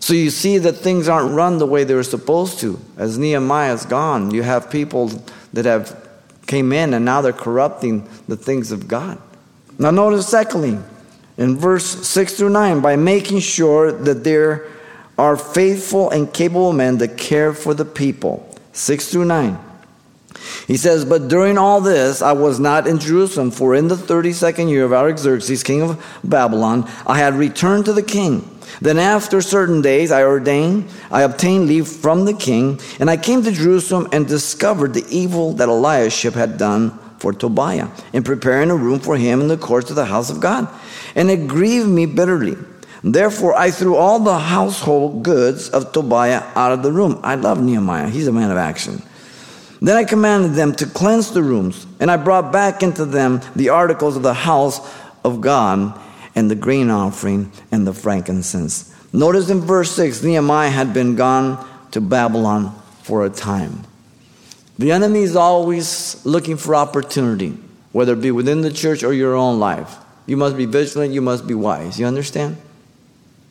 So 0.00 0.14
you 0.14 0.30
see 0.30 0.58
that 0.58 0.72
things 0.74 1.08
aren't 1.08 1.34
run 1.34 1.58
the 1.58 1.66
way 1.66 1.84
they 1.84 1.94
were 1.94 2.02
supposed 2.02 2.60
to. 2.60 2.80
As 2.96 3.18
Nehemiah's 3.18 3.84
gone, 3.84 4.30
you 4.30 4.42
have 4.42 4.70
people 4.70 5.10
that 5.52 5.64
have 5.64 6.08
came 6.46 6.72
in 6.72 6.94
and 6.94 7.04
now 7.04 7.20
they're 7.20 7.32
corrupting 7.32 8.08
the 8.28 8.36
things 8.36 8.72
of 8.72 8.88
God. 8.88 9.18
Now 9.78 9.90
notice 9.90 10.28
secondly, 10.28 10.78
in 11.38 11.56
verse 11.56 12.06
6 12.06 12.34
through 12.34 12.50
9, 12.50 12.80
by 12.80 12.96
making 12.96 13.40
sure 13.40 13.92
that 13.92 14.24
there 14.24 14.66
are 15.18 15.36
faithful 15.36 16.10
and 16.10 16.32
capable 16.32 16.72
men 16.72 16.98
that 16.98 17.16
care 17.16 17.52
for 17.52 17.74
the 17.74 17.84
people. 17.84 18.46
6 18.72 19.10
through 19.10 19.24
9. 19.24 19.58
He 20.66 20.76
says, 20.76 21.04
But 21.04 21.28
during 21.28 21.58
all 21.58 21.80
this, 21.80 22.22
I 22.22 22.32
was 22.32 22.58
not 22.60 22.86
in 22.86 22.98
Jerusalem, 22.98 23.50
for 23.50 23.74
in 23.74 23.88
the 23.88 23.94
32nd 23.94 24.68
year 24.68 24.84
of 24.84 24.92
Artaxerxes, 24.92 25.62
king 25.62 25.82
of 25.82 26.20
Babylon, 26.22 26.88
I 27.06 27.18
had 27.18 27.34
returned 27.34 27.86
to 27.86 27.92
the 27.92 28.02
king. 28.02 28.50
Then 28.80 28.98
after 28.98 29.40
certain 29.40 29.80
days, 29.80 30.10
I 30.10 30.24
ordained, 30.24 30.88
I 31.10 31.22
obtained 31.22 31.66
leave 31.66 31.88
from 31.88 32.24
the 32.24 32.34
king, 32.34 32.80
and 33.00 33.08
I 33.08 33.16
came 33.16 33.42
to 33.42 33.52
Jerusalem 33.52 34.08
and 34.12 34.26
discovered 34.26 34.92
the 34.92 35.06
evil 35.08 35.52
that 35.54 35.68
Eliashib 35.68 36.34
had 36.34 36.58
done 36.58 36.98
for 37.18 37.32
Tobiah 37.32 37.88
in 38.12 38.22
preparing 38.22 38.70
a 38.70 38.76
room 38.76 39.00
for 39.00 39.16
him 39.16 39.40
in 39.40 39.48
the 39.48 39.56
courts 39.56 39.88
of 39.88 39.96
the 39.96 40.04
house 40.04 40.30
of 40.30 40.40
God. 40.40 40.68
And 41.16 41.28
it 41.30 41.48
grieved 41.48 41.88
me 41.88 42.06
bitterly. 42.06 42.56
Therefore, 43.02 43.56
I 43.56 43.72
threw 43.72 43.96
all 43.96 44.20
the 44.20 44.38
household 44.38 45.24
goods 45.24 45.68
of 45.70 45.92
Tobiah 45.92 46.42
out 46.54 46.72
of 46.72 46.82
the 46.82 46.92
room. 46.92 47.20
I 47.22 47.34
love 47.34 47.60
Nehemiah, 47.60 48.08
he's 48.08 48.28
a 48.28 48.32
man 48.32 48.50
of 48.50 48.56
action. 48.56 49.02
Then 49.80 49.96
I 49.96 50.04
commanded 50.04 50.52
them 50.52 50.74
to 50.76 50.86
cleanse 50.86 51.32
the 51.32 51.42
rooms, 51.42 51.86
and 52.00 52.10
I 52.10 52.16
brought 52.16 52.52
back 52.52 52.82
into 52.82 53.04
them 53.04 53.40
the 53.54 53.68
articles 53.68 54.16
of 54.16 54.22
the 54.22 54.34
house 54.34 54.80
of 55.24 55.40
God 55.40 55.98
and 56.34 56.50
the 56.50 56.54
grain 56.54 56.90
offering 56.90 57.52
and 57.70 57.86
the 57.86 57.92
frankincense. 57.92 58.94
Notice 59.12 59.50
in 59.50 59.60
verse 59.60 59.92
6 59.92 60.22
Nehemiah 60.22 60.70
had 60.70 60.92
been 60.92 61.14
gone 61.14 61.66
to 61.92 62.00
Babylon 62.00 62.74
for 63.02 63.24
a 63.24 63.30
time. 63.30 63.84
The 64.78 64.92
enemy 64.92 65.22
is 65.22 65.36
always 65.36 66.24
looking 66.26 66.56
for 66.56 66.74
opportunity, 66.74 67.56
whether 67.92 68.12
it 68.12 68.20
be 68.20 68.30
within 68.30 68.60
the 68.60 68.72
church 68.72 69.02
or 69.02 69.12
your 69.12 69.34
own 69.34 69.58
life. 69.58 69.96
You 70.26 70.36
must 70.36 70.56
be 70.56 70.66
vigilant, 70.66 71.12
you 71.12 71.22
must 71.22 71.46
be 71.46 71.54
wise. 71.54 71.98
You 71.98 72.06
understand? 72.06 72.56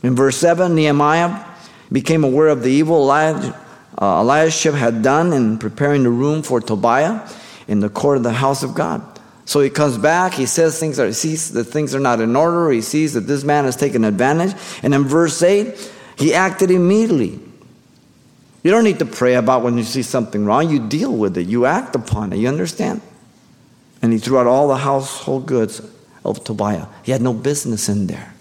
In 0.03 0.15
verse 0.15 0.37
7, 0.37 0.75
Nehemiah 0.75 1.45
became 1.91 2.23
aware 2.23 2.49
of 2.49 2.63
the 2.63 2.69
evil 2.69 3.09
uh, 3.09 3.53
Eliashib 3.97 4.73
had 4.73 5.01
done 5.01 5.31
in 5.33 5.57
preparing 5.57 6.03
the 6.03 6.09
room 6.09 6.43
for 6.43 6.59
Tobiah 6.59 7.27
in 7.67 7.79
the 7.79 7.89
court 7.89 8.17
of 8.17 8.23
the 8.23 8.33
house 8.33 8.61
of 8.61 8.75
God. 8.75 9.01
So 9.45 9.61
he 9.61 9.69
comes 9.69 9.97
back, 9.97 10.33
he 10.33 10.47
says 10.47 10.79
things 10.79 10.99
are, 10.99 11.07
he 11.07 11.13
sees 11.13 11.53
that 11.53 11.65
things 11.65 11.95
are 11.95 11.99
not 11.99 12.19
in 12.19 12.35
order, 12.35 12.71
he 12.71 12.81
sees 12.81 13.13
that 13.13 13.21
this 13.21 13.43
man 13.43 13.65
has 13.65 13.75
taken 13.75 14.03
advantage. 14.03 14.53
And 14.83 14.93
in 14.93 15.05
verse 15.05 15.41
8, 15.41 15.91
he 16.17 16.33
acted 16.33 16.71
immediately. 16.71 17.39
You 18.63 18.71
don't 18.71 18.83
need 18.83 18.99
to 18.99 19.05
pray 19.05 19.35
about 19.35 19.61
when 19.61 19.77
you 19.77 19.83
see 19.83 20.01
something 20.01 20.45
wrong. 20.45 20.69
You 20.69 20.87
deal 20.87 21.15
with 21.15 21.37
it. 21.37 21.45
You 21.45 21.67
act 21.67 21.95
upon 21.95 22.33
it. 22.33 22.37
You 22.37 22.47
understand? 22.47 23.01
And 24.01 24.11
he 24.11 24.17
threw 24.17 24.39
out 24.39 24.47
all 24.47 24.67
the 24.67 24.77
household 24.77 25.45
goods 25.45 25.81
of 26.25 26.43
Tobiah. 26.43 26.87
He 27.03 27.11
had 27.11 27.21
no 27.21 27.33
business 27.33 27.87
in 27.89 28.07
there. 28.07 28.33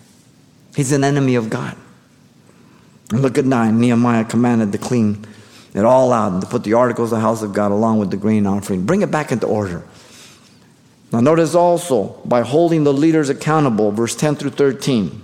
He's 0.75 0.93
an 0.93 1.05
enemy 1.05 1.35
of 1.37 1.51
God. 1.51 1.77
And 3.11 3.23
look 3.23 3.39
at 3.39 3.45
9. 3.45 3.79
Nehemiah 3.79 4.25
commanded 4.25 4.73
to 4.73 4.79
clean 4.79 5.27
it 5.75 5.85
all 5.85 6.13
out 6.13 6.33
and 6.33 6.41
to 6.41 6.47
put 6.49 6.65
the 6.65 6.75
articles 6.75 7.13
of 7.13 7.19
the 7.19 7.23
house 7.23 7.43
of 7.43 7.53
God 7.53 7.73
along 7.73 7.99
with 7.99 8.11
the 8.11 8.17
grain 8.17 8.47
offering. 8.47 8.87
Bring 8.87 9.03
it 9.03 9.11
back 9.11 9.33
into 9.33 9.47
order. 9.47 9.85
Now, 11.13 11.21
notice 11.21 11.55
also 11.55 12.21
by 12.25 12.43
holding 12.43 12.85
the 12.85 12.93
leaders 12.93 13.29
accountable, 13.29 13.93
verse 13.93 14.17
10 14.17 14.37
through 14.37 14.51
13. 14.51 15.23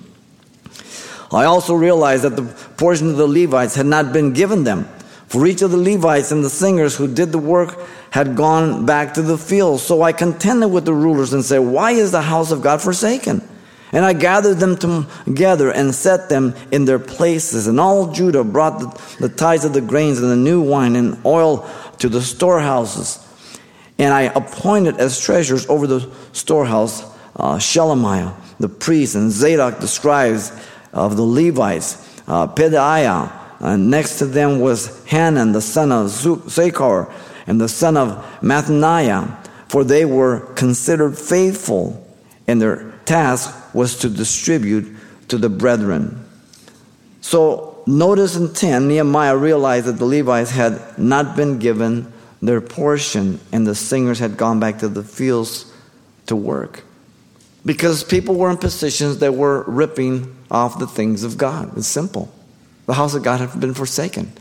I 1.33 1.45
also 1.45 1.75
realized 1.75 2.25
that 2.25 2.37
the 2.37 2.43
portion 2.76 3.11
of 3.11 3.17
the 3.17 3.26
Levites 3.26 3.76
had 3.76 3.87
not 3.87 4.12
been 4.12 4.33
given 4.33 4.64
them. 4.64 4.88
For 5.29 5.47
each 5.47 5.62
of 5.62 5.71
the 5.71 5.76
Levites 5.76 6.33
and 6.33 6.45
the 6.45 6.50
singers 6.50 6.97
who 6.97 7.12
did 7.12 7.31
the 7.31 7.38
work 7.38 7.79
had 8.11 8.37
gone 8.37 8.85
back 8.87 9.14
to 9.14 9.23
the 9.23 9.38
field. 9.38 9.81
So 9.81 10.02
I 10.02 10.12
contended 10.12 10.69
with 10.69 10.85
the 10.85 10.95
rulers 10.95 11.33
and 11.33 11.45
said, 11.45 11.59
Why 11.59 11.93
is 11.93 12.12
the 12.12 12.23
house 12.23 12.50
of 12.50 12.62
God 12.62 12.83
forsaken? 12.83 13.47
And 13.93 14.05
I 14.05 14.12
gathered 14.12 14.59
them 14.59 14.76
together 14.76 15.71
and 15.71 15.95
set 15.95 16.29
them 16.29 16.55
in 16.71 16.85
their 16.85 17.00
places. 17.00 17.67
And 17.67 17.81
all 17.81 18.12
Judah 18.12 18.45
brought 18.45 18.79
the, 18.79 19.26
the 19.29 19.29
tithes 19.29 19.64
of 19.64 19.73
the 19.73 19.81
grains 19.81 20.21
and 20.21 20.31
the 20.31 20.37
new 20.37 20.61
wine 20.61 20.95
and 20.95 21.19
oil 21.25 21.69
to 21.99 22.09
the 22.09 22.23
storehouses 22.23 23.19
And 23.99 24.14
I 24.14 24.23
appointed 24.23 24.99
as 24.99 25.21
treasurers 25.21 25.69
over 25.69 25.87
the 25.87 26.11
storehouse 26.33 27.02
uh, 27.37 27.59
Shelemiah, 27.59 28.35
the 28.59 28.69
priest, 28.69 29.14
and 29.14 29.31
Zadok, 29.31 29.79
the 29.79 29.88
scribes 29.88 30.52
of 30.93 31.17
the 31.17 31.23
Levites, 31.23 32.23
uh, 32.26 32.47
Pedaiah, 32.47 33.33
and 33.61 33.90
next 33.90 34.19
to 34.19 34.26
them 34.26 34.61
was 34.61 35.05
Hanan, 35.05 35.52
the 35.52 35.61
son 35.61 35.93
of 35.93 36.07
Zaccur, 36.09 37.12
and 37.50 37.61
the 37.61 37.69
son 37.69 37.97
of 37.97 38.25
Mattaniah, 38.42 39.37
for 39.66 39.83
they 39.83 40.04
were 40.04 40.38
considered 40.54 41.19
faithful, 41.19 42.07
and 42.47 42.62
their 42.62 42.92
task 43.07 43.75
was 43.75 43.99
to 43.99 44.09
distribute 44.09 44.97
to 45.26 45.37
the 45.37 45.49
brethren. 45.49 46.25
So 47.21 47.83
notice 47.88 48.37
in 48.37 48.54
10, 48.54 48.87
Nehemiah 48.87 49.37
realized 49.37 49.87
that 49.87 49.99
the 49.99 50.04
Levites 50.04 50.52
had 50.52 50.97
not 50.97 51.35
been 51.35 51.59
given 51.59 52.12
their 52.40 52.61
portion, 52.61 53.40
and 53.50 53.66
the 53.66 53.75
singers 53.75 54.21
had 54.21 54.37
gone 54.37 54.61
back 54.61 54.78
to 54.78 54.88
the 54.88 55.02
fields 55.02 55.73
to 56.26 56.37
work. 56.37 56.85
Because 57.66 58.04
people 58.04 58.37
were 58.37 58.50
in 58.50 58.59
positions 58.59 59.19
that 59.19 59.35
were 59.35 59.64
ripping 59.64 60.37
off 60.52 60.78
the 60.78 60.87
things 60.87 61.25
of 61.25 61.37
God. 61.37 61.76
It's 61.76 61.88
simple. 61.88 62.33
The 62.87 62.95
house 62.95 63.16
of 63.16 63.25
God 63.25 63.40
had 63.40 63.59
been 63.59 63.75
forsaken, 63.75 64.33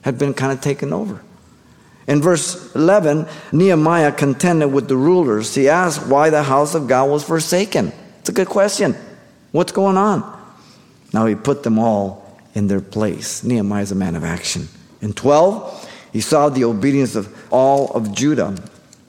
had 0.00 0.18
been 0.18 0.34
kind 0.34 0.50
of 0.50 0.60
taken 0.60 0.92
over. 0.92 1.22
In 2.10 2.20
verse 2.20 2.74
11, 2.74 3.28
Nehemiah 3.52 4.10
contended 4.10 4.72
with 4.72 4.88
the 4.88 4.96
rulers. 4.96 5.54
He 5.54 5.68
asked 5.68 6.08
why 6.08 6.28
the 6.28 6.42
house 6.42 6.74
of 6.74 6.88
God 6.88 7.08
was 7.08 7.22
forsaken. 7.22 7.92
It's 8.18 8.28
a 8.28 8.32
good 8.32 8.48
question. 8.48 8.96
What's 9.52 9.70
going 9.70 9.96
on? 9.96 10.24
Now 11.12 11.26
he 11.26 11.36
put 11.36 11.62
them 11.62 11.78
all 11.78 12.36
in 12.52 12.66
their 12.66 12.80
place. 12.80 13.44
Nehemiah 13.44 13.84
is 13.84 13.92
a 13.92 13.94
man 13.94 14.16
of 14.16 14.24
action. 14.24 14.66
In 15.00 15.12
12, 15.12 15.88
he 16.12 16.20
saw 16.20 16.48
the 16.48 16.64
obedience 16.64 17.14
of 17.14 17.32
all 17.52 17.92
of 17.92 18.12
Judah 18.12 18.56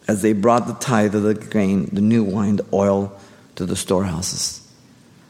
as 0.07 0.21
they 0.21 0.33
brought 0.33 0.67
the 0.67 0.73
tithe 0.75 1.15
of 1.15 1.23
the 1.23 1.33
grain, 1.33 1.89
the 1.91 2.01
new 2.01 2.23
wine, 2.23 2.57
the 2.57 2.65
oil 2.71 3.19
to 3.55 3.65
the 3.65 3.75
storehouses. 3.75 4.71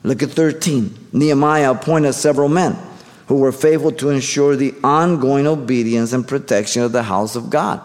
Look 0.04 0.22
at 0.22 0.32
13. 0.32 1.08
Nehemiah 1.13 1.72
appointed 1.72 2.13
several 2.13 2.50
men 2.50 2.78
who 3.31 3.38
were 3.38 3.53
faithful 3.53 3.93
to 3.93 4.09
ensure 4.09 4.57
the 4.57 4.73
ongoing 4.83 5.47
obedience 5.47 6.11
and 6.11 6.27
protection 6.27 6.81
of 6.81 6.91
the 6.91 7.03
house 7.03 7.38
of 7.38 7.50
God. 7.50 7.81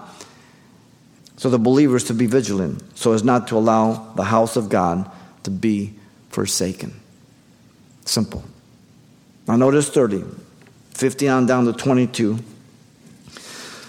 So 1.36 1.48
the 1.48 1.58
believers 1.58 2.02
to 2.04 2.14
be 2.14 2.26
vigilant 2.26 2.82
so 2.98 3.12
as 3.12 3.22
not 3.22 3.46
to 3.48 3.56
allow 3.56 4.12
the 4.16 4.24
house 4.24 4.56
of 4.56 4.68
God 4.68 5.08
to 5.44 5.52
be 5.52 5.94
forsaken. 6.30 7.00
Simple. 8.04 8.42
Now 9.46 9.54
notice 9.54 9.88
30, 9.88 10.24
15 10.94 11.28
on 11.28 11.46
down 11.46 11.66
to 11.66 11.72
22. 11.72 12.40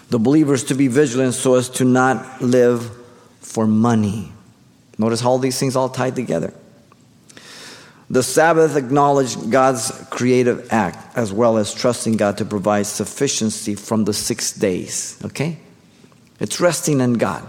The 0.10 0.20
believers 0.20 0.64
to 0.66 0.76
be 0.76 0.88
vigilant 0.88 1.34
so 1.34 1.56
as 1.56 1.70
to 1.70 1.86
not 1.86 2.40
live 2.40 2.88
for 3.42 3.66
money. 3.66 4.32
Notice 5.00 5.22
how 5.22 5.32
all 5.32 5.40
these 5.40 5.60
things 5.60 5.76
all 5.76 5.90
tied 5.90 6.16
together. 6.16 6.54
The 8.10 8.24
Sabbath 8.24 8.78
acknowledged 8.78 9.52
God's 9.52 9.92
creative 10.10 10.72
act 10.72 11.18
as 11.18 11.34
well 11.34 11.58
as 11.58 11.74
trusting 11.74 12.16
God 12.16 12.38
to 12.38 12.46
provide 12.46 12.86
sufficiency 12.86 13.76
from 13.76 14.06
the 14.06 14.14
six 14.14 14.54
days. 14.54 15.20
Okay? 15.26 15.58
It's 16.40 16.62
resting 16.62 17.02
in 17.02 17.14
God. 17.14 17.46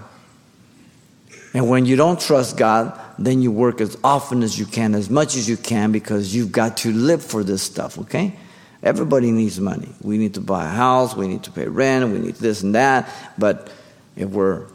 And 1.55 1.69
when 1.69 1.87
you 1.87 1.97
don't 1.97 2.21
trust 2.21 2.57
God, 2.57 2.99
then 3.19 3.43
you 3.43 3.51
work 3.51 3.81
as 3.81 3.97
often 4.05 4.43
as 4.43 4.59
you 4.59 4.67
can, 4.67 4.95
as 4.95 5.09
much 5.09 5.37
as 5.37 5.49
you 5.49 5.57
can, 5.57 5.93
because 5.93 6.35
you've 6.35 6.53
got 6.53 6.77
to 6.79 6.93
live 6.93 7.25
for 7.25 7.43
this 7.43 7.63
stuff, 7.63 7.99
okay? 7.99 8.35
Everybody 8.83 9.33
needs 9.33 9.59
money. 9.59 9.89
We 10.03 10.19
need 10.19 10.35
to 10.35 10.41
buy 10.41 10.67
a 10.67 10.69
house, 10.69 11.17
we 11.17 11.27
need 11.27 11.43
to 11.45 11.51
pay 11.51 11.67
rent, 11.67 12.13
we 12.13 12.19
need 12.19 12.37
this 12.37 12.63
and 12.63 12.75
that. 12.75 13.09
But 13.37 13.73
if 14.15 14.29
we're 14.29 14.67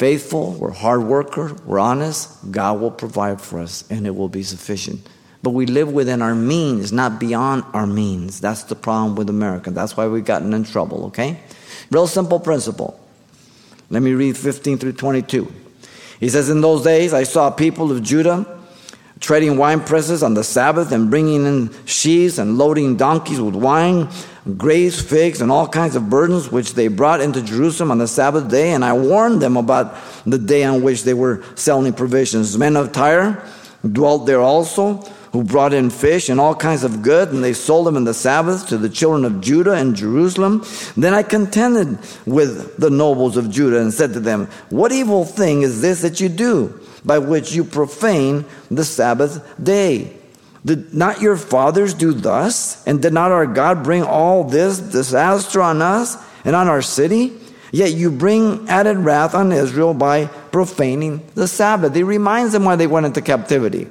faithful, 0.00 0.52
we're 0.52 0.70
hard 0.70 1.02
worker, 1.02 1.54
we're 1.66 1.78
honest, 1.78 2.50
God 2.50 2.80
will 2.80 2.90
provide 2.90 3.38
for 3.38 3.58
us 3.58 3.84
and 3.90 4.06
it 4.06 4.16
will 4.16 4.30
be 4.30 4.42
sufficient. 4.42 5.06
But 5.42 5.50
we 5.50 5.66
live 5.66 5.92
within 5.92 6.22
our 6.22 6.34
means, 6.34 6.90
not 6.90 7.20
beyond 7.20 7.64
our 7.74 7.86
means. 7.86 8.40
That's 8.40 8.62
the 8.62 8.74
problem 8.74 9.14
with 9.14 9.28
America. 9.28 9.70
That's 9.70 9.98
why 9.98 10.06
we've 10.06 10.24
gotten 10.24 10.54
in 10.54 10.64
trouble, 10.64 11.04
okay? 11.08 11.38
Real 11.90 12.06
simple 12.06 12.40
principle. 12.40 12.98
Let 13.90 14.00
me 14.02 14.14
read 14.14 14.38
15 14.38 14.78
through 14.78 14.94
22. 14.94 15.52
He 16.18 16.30
says, 16.30 16.48
In 16.48 16.62
those 16.62 16.82
days 16.82 17.12
I 17.12 17.24
saw 17.24 17.50
people 17.50 17.92
of 17.92 18.02
Judah 18.02 18.59
trading 19.20 19.58
wine 19.58 19.80
presses 19.80 20.22
on 20.22 20.34
the 20.34 20.42
Sabbath 20.42 20.92
and 20.92 21.10
bringing 21.10 21.46
in 21.46 21.70
sheaves 21.84 22.38
and 22.38 22.56
loading 22.58 22.96
donkeys 22.96 23.40
with 23.40 23.54
wine 23.54 24.08
grapes, 24.56 25.00
figs, 25.00 25.40
and 25.40 25.52
all 25.52 25.68
kinds 25.68 25.94
of 25.94 26.08
burdens 26.08 26.50
which 26.50 26.74
they 26.74 26.88
brought 26.88 27.20
into 27.20 27.42
Jerusalem 27.42 27.90
on 27.90 27.98
the 27.98 28.08
Sabbath 28.08 28.48
day. 28.48 28.72
And 28.72 28.84
I 28.84 28.94
warned 28.94 29.42
them 29.42 29.56
about 29.56 29.94
the 30.24 30.38
day 30.38 30.64
on 30.64 30.82
which 30.82 31.04
they 31.04 31.14
were 31.14 31.44
selling 31.54 31.92
provisions. 31.92 32.56
Men 32.56 32.76
of 32.76 32.92
Tyre 32.92 33.44
dwelt 33.90 34.26
there 34.26 34.40
also, 34.40 34.96
who 35.32 35.44
brought 35.44 35.72
in 35.72 35.90
fish 35.90 36.28
and 36.28 36.40
all 36.40 36.54
kinds 36.54 36.82
of 36.82 37.02
good, 37.02 37.30
and 37.30 37.44
they 37.44 37.52
sold 37.52 37.86
them 37.86 37.96
in 37.96 38.04
the 38.04 38.14
Sabbath 38.14 38.68
to 38.68 38.76
the 38.76 38.88
children 38.88 39.24
of 39.24 39.40
Judah 39.40 39.74
and 39.74 39.94
Jerusalem. 39.94 40.64
Then 40.96 41.14
I 41.14 41.22
contended 41.22 41.98
with 42.26 42.76
the 42.78 42.90
nobles 42.90 43.36
of 43.36 43.48
Judah 43.48 43.80
and 43.80 43.92
said 43.92 44.12
to 44.14 44.20
them, 44.20 44.48
What 44.70 44.90
evil 44.90 45.24
thing 45.24 45.62
is 45.62 45.82
this 45.82 46.02
that 46.02 46.20
you 46.20 46.28
do, 46.28 46.80
by 47.04 47.18
which 47.18 47.52
you 47.52 47.64
profane 47.64 48.44
the 48.70 48.84
Sabbath 48.84 49.42
day? 49.62 50.16
Did 50.64 50.92
not 50.92 51.22
your 51.22 51.36
fathers 51.36 51.94
do 51.94 52.12
thus? 52.12 52.86
And 52.86 53.00
did 53.00 53.12
not 53.12 53.32
our 53.32 53.46
God 53.46 53.82
bring 53.82 54.02
all 54.02 54.44
this 54.44 54.78
disaster 54.78 55.62
on 55.62 55.80
us 55.80 56.16
and 56.44 56.54
on 56.54 56.68
our 56.68 56.82
city? 56.82 57.32
Yet 57.72 57.92
you 57.92 58.10
bring 58.10 58.68
added 58.68 58.98
wrath 58.98 59.34
on 59.34 59.52
Israel 59.52 59.94
by 59.94 60.26
profaning 60.26 61.22
the 61.34 61.48
Sabbath. 61.48 61.94
He 61.94 62.02
reminds 62.02 62.52
them 62.52 62.64
why 62.64 62.76
they 62.76 62.86
went 62.86 63.06
into 63.06 63.22
captivity. 63.22 63.88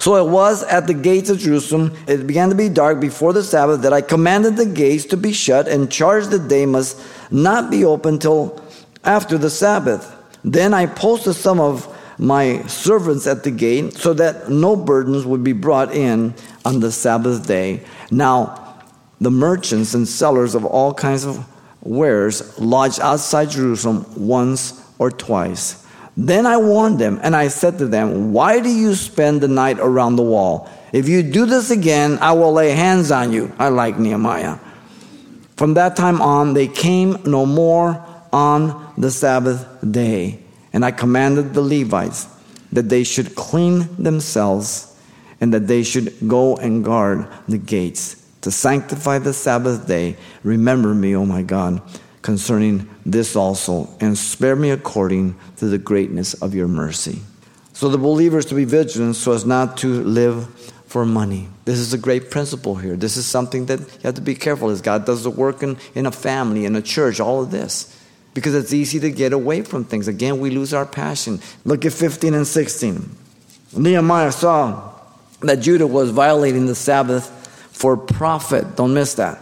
So 0.00 0.16
it 0.16 0.30
was 0.30 0.62
at 0.64 0.86
the 0.86 0.94
gates 0.94 1.30
of 1.30 1.38
Jerusalem, 1.38 1.94
it 2.08 2.26
began 2.26 2.48
to 2.48 2.54
be 2.54 2.68
dark 2.68 2.98
before 2.98 3.32
the 3.32 3.42
Sabbath, 3.42 3.82
that 3.82 3.92
I 3.92 4.00
commanded 4.00 4.56
the 4.56 4.66
gates 4.66 5.04
to 5.06 5.16
be 5.16 5.32
shut 5.32 5.68
and 5.68 5.92
charged 5.92 6.30
that 6.30 6.48
they 6.48 6.66
must 6.66 7.00
not 7.30 7.70
be 7.70 7.84
opened 7.84 8.22
till 8.22 8.60
after 9.04 9.38
the 9.38 9.50
Sabbath. 9.50 10.12
Then 10.42 10.74
I 10.74 10.86
posted 10.86 11.34
some 11.34 11.60
of 11.60 11.92
my 12.18 12.62
servants 12.62 13.26
at 13.26 13.44
the 13.44 13.50
gate 13.50 13.94
so 13.94 14.14
that 14.14 14.48
no 14.48 14.76
burdens 14.76 15.26
would 15.26 15.44
be 15.44 15.52
brought 15.52 15.94
in 15.94 16.34
on 16.64 16.80
the 16.80 16.90
Sabbath 16.90 17.46
day. 17.46 17.84
Now, 18.10 18.82
the 19.20 19.30
merchants 19.30 19.94
and 19.94 20.06
sellers 20.06 20.54
of 20.54 20.64
all 20.64 20.92
kinds 20.94 21.24
of 21.24 21.44
wares 21.82 22.58
lodged 22.58 23.00
outside 23.00 23.50
Jerusalem 23.50 24.06
once 24.16 24.82
or 24.98 25.10
twice. 25.10 25.84
Then 26.16 26.46
I 26.46 26.56
warned 26.56 26.98
them 26.98 27.20
and 27.22 27.36
I 27.36 27.48
said 27.48 27.78
to 27.78 27.86
them, 27.86 28.32
Why 28.32 28.60
do 28.60 28.70
you 28.70 28.94
spend 28.94 29.40
the 29.40 29.48
night 29.48 29.78
around 29.78 30.16
the 30.16 30.22
wall? 30.22 30.68
If 30.92 31.08
you 31.08 31.22
do 31.22 31.44
this 31.44 31.70
again, 31.70 32.18
I 32.20 32.32
will 32.32 32.52
lay 32.52 32.70
hands 32.70 33.10
on 33.10 33.32
you. 33.32 33.52
I 33.58 33.68
like 33.68 33.98
Nehemiah. 33.98 34.58
From 35.56 35.74
that 35.74 35.96
time 35.96 36.20
on, 36.22 36.54
they 36.54 36.68
came 36.68 37.18
no 37.24 37.44
more 37.44 38.04
on 38.32 38.94
the 38.96 39.10
Sabbath 39.10 39.66
day. 39.90 40.45
And 40.76 40.84
I 40.84 40.90
commanded 40.90 41.54
the 41.54 41.62
Levites 41.62 42.28
that 42.70 42.90
they 42.90 43.02
should 43.02 43.34
clean 43.34 43.88
themselves 43.96 44.94
and 45.40 45.54
that 45.54 45.68
they 45.68 45.82
should 45.82 46.28
go 46.28 46.54
and 46.56 46.84
guard 46.84 47.26
the 47.48 47.56
gates 47.56 48.22
to 48.42 48.50
sanctify 48.50 49.20
the 49.20 49.32
Sabbath 49.32 49.86
day. 49.86 50.18
Remember 50.42 50.94
me, 50.94 51.16
O 51.16 51.24
my 51.24 51.40
God, 51.40 51.80
concerning 52.20 52.90
this 53.06 53.36
also, 53.36 53.88
and 54.00 54.18
spare 54.18 54.54
me 54.54 54.68
according 54.68 55.36
to 55.56 55.64
the 55.64 55.78
greatness 55.78 56.34
of 56.42 56.54
your 56.54 56.68
mercy. 56.68 57.22
So 57.72 57.88
the 57.88 57.96
believers 57.96 58.44
to 58.46 58.54
be 58.54 58.66
vigilant 58.66 59.16
so 59.16 59.32
as 59.32 59.46
not 59.46 59.78
to 59.78 60.04
live 60.04 60.46
for 60.84 61.06
money. 61.06 61.48
This 61.64 61.78
is 61.78 61.94
a 61.94 61.98
great 61.98 62.30
principle 62.30 62.74
here. 62.74 62.96
This 62.96 63.16
is 63.16 63.24
something 63.24 63.64
that 63.66 63.80
you 63.80 64.00
have 64.02 64.16
to 64.16 64.20
be 64.20 64.34
careful 64.34 64.68
as 64.68 64.82
God 64.82 65.06
does 65.06 65.22
the 65.22 65.30
work 65.30 65.62
in, 65.62 65.78
in 65.94 66.04
a 66.04 66.12
family, 66.12 66.66
in 66.66 66.76
a 66.76 66.82
church, 66.82 67.18
all 67.18 67.42
of 67.42 67.50
this 67.50 67.95
because 68.36 68.54
it's 68.54 68.74
easy 68.74 69.00
to 69.00 69.10
get 69.10 69.32
away 69.32 69.62
from 69.62 69.82
things. 69.82 70.08
Again, 70.08 70.40
we 70.40 70.50
lose 70.50 70.74
our 70.74 70.84
passion. 70.84 71.40
Look 71.64 71.86
at 71.86 71.94
15 71.94 72.34
and 72.34 72.46
16. 72.46 73.16
Nehemiah 73.74 74.30
saw 74.30 74.92
that 75.40 75.60
Judah 75.60 75.86
was 75.86 76.10
violating 76.10 76.66
the 76.66 76.74
Sabbath 76.74 77.30
for 77.72 77.96
profit. 77.96 78.76
Don't 78.76 78.92
miss 78.92 79.14
that. 79.14 79.38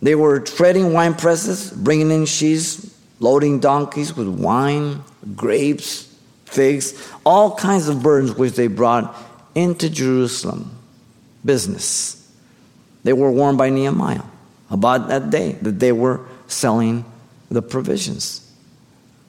They 0.00 0.14
were 0.14 0.40
treading 0.40 0.94
wine 0.94 1.16
presses, 1.16 1.70
bringing 1.70 2.10
in 2.10 2.24
sheaves, 2.24 2.98
loading 3.20 3.60
donkeys 3.60 4.16
with 4.16 4.28
wine, 4.28 5.04
grapes, 5.36 6.10
figs, 6.46 7.12
all 7.26 7.56
kinds 7.56 7.88
of 7.88 8.02
burdens 8.02 8.32
which 8.36 8.54
they 8.54 8.68
brought 8.68 9.14
into 9.54 9.90
Jerusalem. 9.90 10.70
Business. 11.44 12.26
They 13.04 13.12
were 13.12 13.30
warned 13.30 13.58
by 13.58 13.68
Nehemiah 13.68 14.22
about 14.70 15.08
that 15.08 15.28
day 15.28 15.52
that 15.60 15.78
they 15.78 15.92
were 15.92 16.22
selling 16.46 17.04
the 17.50 17.62
provisions. 17.62 18.44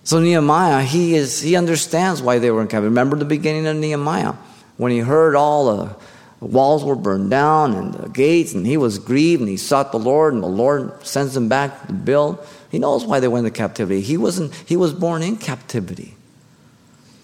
So 0.04 0.20
Nehemiah, 0.20 0.84
he 0.84 1.16
is 1.16 1.42
he 1.42 1.56
understands 1.56 2.22
why 2.22 2.40
they 2.40 2.52
were 2.52 2.62
in 2.62 2.68
captivity. 2.68 2.90
Remember 2.90 3.16
the 3.16 3.26
beginning 3.26 3.68
of 3.68 3.78
Nehemiah 3.78 4.34
when 4.78 4.92
he 4.92 5.00
heard 5.00 5.36
all 5.36 5.76
the 5.76 5.96
walls 6.40 6.84
were 6.84 6.96
burned 6.96 7.30
down 7.30 7.76
and 7.76 7.94
the 7.94 8.10
gates, 8.10 8.54
and 8.54 8.66
he 8.66 8.78
was 8.78 8.98
grieved 8.98 9.42
and 9.42 9.50
he 9.50 9.58
sought 9.58 9.92
the 9.92 10.00
Lord, 10.00 10.34
and 10.34 10.42
the 10.42 10.48
Lord 10.48 11.06
sends 11.06 11.36
him 11.36 11.50
back 11.50 11.88
to 11.88 11.94
build. 11.94 12.46
He 12.72 12.80
knows 12.80 13.06
why 13.06 13.20
they 13.20 13.28
went 13.28 13.46
into 13.46 13.58
captivity. 13.58 14.02
He, 14.02 14.18
wasn't, 14.18 14.54
he 14.54 14.78
was 14.78 14.94
born 14.94 15.22
in 15.22 15.38
captivity. 15.38 16.16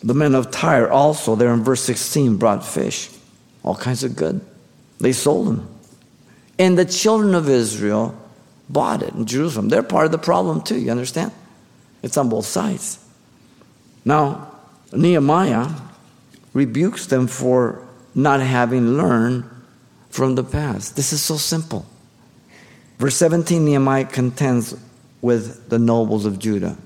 The 0.03 0.13
men 0.13 0.35
of 0.35 0.51
Tyre 0.51 0.91
also, 0.91 1.35
there 1.35 1.53
in 1.53 1.63
verse 1.63 1.81
16, 1.81 2.37
brought 2.37 2.65
fish, 2.65 3.09
all 3.63 3.75
kinds 3.75 4.03
of 4.03 4.15
good. 4.15 4.41
They 4.99 5.13
sold 5.13 5.47
them. 5.47 5.67
And 6.59 6.77
the 6.77 6.85
children 6.85 7.35
of 7.35 7.49
Israel 7.49 8.17
bought 8.69 9.03
it 9.03 9.13
in 9.13 9.25
Jerusalem. 9.25 9.69
They're 9.69 9.83
part 9.83 10.05
of 10.05 10.11
the 10.11 10.17
problem 10.17 10.61
too, 10.61 10.79
you 10.79 10.91
understand? 10.91 11.31
It's 12.01 12.17
on 12.17 12.29
both 12.29 12.45
sides. 12.45 12.99
Now, 14.03 14.51
Nehemiah 14.93 15.69
rebukes 16.53 17.07
them 17.07 17.27
for 17.27 17.85
not 18.13 18.39
having 18.39 18.97
learned 18.97 19.43
from 20.09 20.35
the 20.35 20.43
past. 20.43 20.95
This 20.95 21.11
is 21.11 21.21
so 21.21 21.35
simple. 21.35 21.85
Verse 22.97 23.15
17 23.15 23.65
Nehemiah 23.65 24.05
contends 24.05 24.75
with 25.21 25.69
the 25.69 25.79
nobles 25.79 26.25
of 26.25 26.39
Judah. 26.39 26.77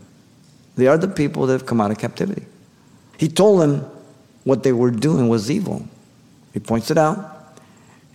They 0.76 0.88
are 0.88 0.98
the 0.98 1.08
people 1.08 1.46
that 1.46 1.54
have 1.54 1.66
come 1.66 1.82
out 1.82 1.92
of 1.92 1.98
captivity. 1.98 2.46
He 3.18 3.28
told 3.28 3.62
them 3.62 3.86
what 4.46 4.64
they 4.64 4.72
were 4.72 4.92
doing 4.92 5.28
was 5.28 5.52
evil. 5.52 5.86
He 6.54 6.60
points 6.60 6.90
it 6.90 6.98
out, 6.98 7.60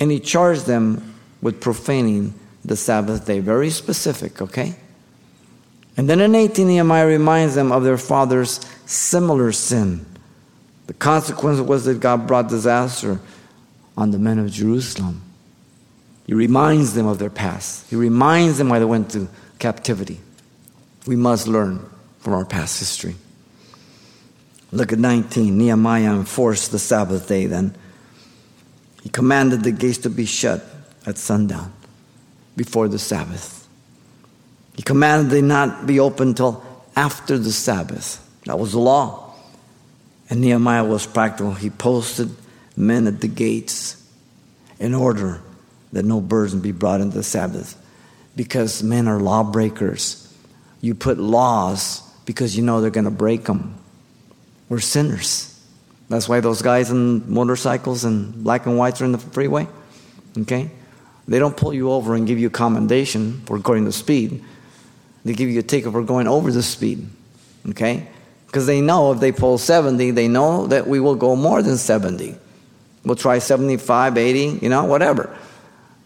and 0.00 0.10
he 0.10 0.18
charged 0.18 0.66
them 0.66 1.14
with 1.42 1.60
profaning 1.60 2.34
the 2.64 2.76
Sabbath 2.76 3.26
day. 3.26 3.40
Very 3.40 3.70
specific, 3.70 4.40
okay? 4.40 4.74
And 5.96 6.08
then 6.08 6.20
in 6.20 6.34
18, 6.34 6.66
Nehemiah 6.66 7.06
reminds 7.06 7.54
them 7.54 7.70
of 7.70 7.84
their 7.84 7.98
father's 7.98 8.60
similar 8.86 9.52
sin. 9.52 10.04
The 10.86 10.94
consequence 10.94 11.60
was 11.60 11.84
that 11.84 12.00
God 12.00 12.26
brought 12.26 12.48
disaster 12.48 13.20
on 13.96 14.10
the 14.10 14.18
men 14.18 14.38
of 14.38 14.50
Jerusalem. 14.50 15.22
He 16.26 16.34
reminds 16.34 16.94
them 16.94 17.06
of 17.06 17.18
their 17.18 17.30
past. 17.30 17.88
He 17.90 17.96
reminds 17.96 18.58
them 18.58 18.70
why 18.70 18.78
they 18.78 18.84
went 18.84 19.10
to 19.10 19.28
captivity. 19.58 20.20
We 21.06 21.16
must 21.16 21.46
learn 21.46 21.84
from 22.18 22.32
our 22.32 22.44
past 22.44 22.78
history. 22.78 23.14
Look 24.72 24.92
at 24.92 24.98
19. 24.98 25.56
Nehemiah 25.56 26.14
enforced 26.14 26.72
the 26.72 26.78
Sabbath 26.78 27.28
day 27.28 27.46
then. 27.46 27.76
He 29.02 29.10
commanded 29.10 29.62
the 29.62 29.70
gates 29.70 29.98
to 29.98 30.10
be 30.10 30.24
shut 30.24 30.64
at 31.06 31.18
sundown 31.18 31.72
before 32.56 32.88
the 32.88 32.98
Sabbath. 32.98 33.66
He 34.74 34.82
commanded 34.82 35.30
they 35.30 35.42
not 35.42 35.86
be 35.86 36.00
open 36.00 36.34
till 36.34 36.62
after 36.96 37.38
the 37.38 37.52
Sabbath. 37.52 38.20
That 38.46 38.58
was 38.58 38.72
the 38.72 38.80
law. 38.80 39.34
And 40.30 40.40
Nehemiah 40.40 40.84
was 40.84 41.06
practical. 41.06 41.54
He 41.54 41.70
posted 41.70 42.30
men 42.76 43.06
at 43.06 43.20
the 43.20 43.28
gates 43.28 44.02
in 44.80 44.94
order 44.94 45.40
that 45.92 46.04
no 46.04 46.20
burden 46.20 46.60
be 46.60 46.72
brought 46.72 47.00
into 47.00 47.16
the 47.16 47.22
Sabbath. 47.22 47.80
Because 48.34 48.82
men 48.82 49.06
are 49.06 49.20
lawbreakers. 49.20 50.20
You 50.80 50.94
put 50.94 51.18
laws 51.18 52.02
because 52.24 52.56
you 52.56 52.62
know 52.62 52.80
they're 52.80 52.90
going 52.90 53.04
to 53.04 53.10
break 53.10 53.44
them. 53.44 53.76
We're 54.68 54.80
sinners. 54.80 55.50
That's 56.08 56.28
why 56.28 56.40
those 56.40 56.62
guys 56.62 56.90
in 56.90 57.32
motorcycles 57.32 58.04
and 58.04 58.42
black 58.42 58.66
and 58.66 58.76
whites 58.76 59.00
are 59.00 59.04
in 59.04 59.12
the 59.12 59.18
freeway. 59.18 59.68
Okay? 60.36 60.70
They 61.26 61.38
don't 61.38 61.56
pull 61.56 61.72
you 61.72 61.90
over 61.90 62.14
and 62.14 62.26
give 62.26 62.38
you 62.38 62.48
a 62.48 62.50
commendation 62.50 63.40
for 63.46 63.58
going 63.58 63.84
the 63.84 63.92
speed. 63.92 64.44
They 65.24 65.32
give 65.32 65.48
you 65.48 65.60
a 65.60 65.62
ticket 65.62 65.92
for 65.92 66.02
going 66.02 66.28
over 66.28 66.52
the 66.52 66.62
speed. 66.62 67.08
Okay? 67.70 68.06
Because 68.46 68.66
they 68.66 68.80
know 68.80 69.12
if 69.12 69.20
they 69.20 69.32
pull 69.32 69.58
70, 69.58 70.10
they 70.10 70.28
know 70.28 70.66
that 70.66 70.86
we 70.86 71.00
will 71.00 71.14
go 71.14 71.34
more 71.34 71.62
than 71.62 71.76
70. 71.78 72.36
We'll 73.04 73.16
try 73.16 73.38
75, 73.38 74.16
80, 74.16 74.58
you 74.62 74.68
know, 74.68 74.84
whatever. 74.84 75.34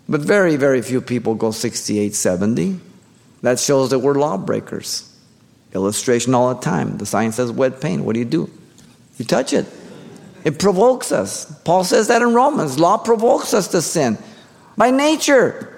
But 0.09 0.21
very, 0.21 0.57
very 0.57 0.83
few 0.83 1.01
people 1.01 1.35
go 1.35 1.51
68, 1.51 2.15
70. 2.15 2.81
That 3.43 3.59
shows 3.59 3.91
that 3.91 3.99
we're 3.99 4.15
lawbreakers. 4.15 5.05
Illustration 5.75 6.35
all 6.35 6.55
the 6.55 6.61
time. 6.61 6.97
The 6.99 7.07
sign 7.07 7.33
says 7.33 7.53
wet 7.53 7.81
paint. 7.81 8.05
What 8.05 8.15
do 8.15 8.21
you 8.21 8.25
do? 8.25 8.51
You 9.19 9.25
touch 9.25 9.53
it. 9.53 9.67
It 10.45 10.59
provokes 10.59 11.13
us. 11.13 11.45
Paul 11.63 11.85
says 11.85 12.09
that 12.09 12.23
in 12.23 12.33
Romans. 12.33 12.79
Law 12.79 12.97
provokes 12.97 13.53
us 13.53 13.69
to 13.69 13.83
sin 13.83 14.17
by 14.79 14.93
nature. 14.93 15.75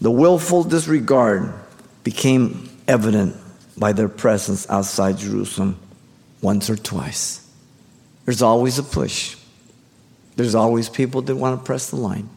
The 0.00 0.10
willful 0.10 0.62
disregard 0.62 1.52
became 2.04 2.70
evident 2.86 3.36
by 3.76 3.92
their 3.92 4.08
presence 4.08 4.70
outside 4.70 5.18
Jerusalem 5.18 5.76
once 6.40 6.70
or 6.70 6.76
twice. 6.76 7.44
There's 8.24 8.40
always 8.40 8.78
a 8.78 8.84
push. 8.84 9.36
There's 10.36 10.54
always 10.54 10.88
people 10.88 11.22
that 11.22 11.34
want 11.34 11.60
to 11.60 11.66
press 11.66 11.90
the 11.90 11.96
line, 11.96 12.30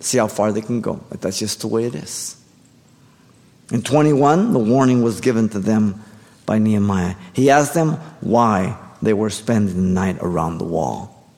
see 0.00 0.16
how 0.16 0.28
far 0.28 0.50
they 0.50 0.62
can 0.62 0.80
go. 0.80 1.04
But 1.10 1.20
that's 1.20 1.38
just 1.38 1.60
the 1.60 1.68
way 1.68 1.84
it 1.84 1.94
is. 1.94 2.42
In 3.70 3.82
21, 3.82 4.54
the 4.54 4.58
warning 4.58 5.02
was 5.02 5.20
given 5.20 5.50
to 5.50 5.58
them 5.58 6.02
by 6.46 6.58
Nehemiah. 6.58 7.16
He 7.34 7.50
asked 7.50 7.74
them 7.74 7.92
why 8.22 8.78
they 9.02 9.12
were 9.12 9.30
spending 9.30 9.74
the 9.74 9.82
night 9.82 10.16
around 10.20 10.56
the 10.56 10.64
wall. 10.64 11.28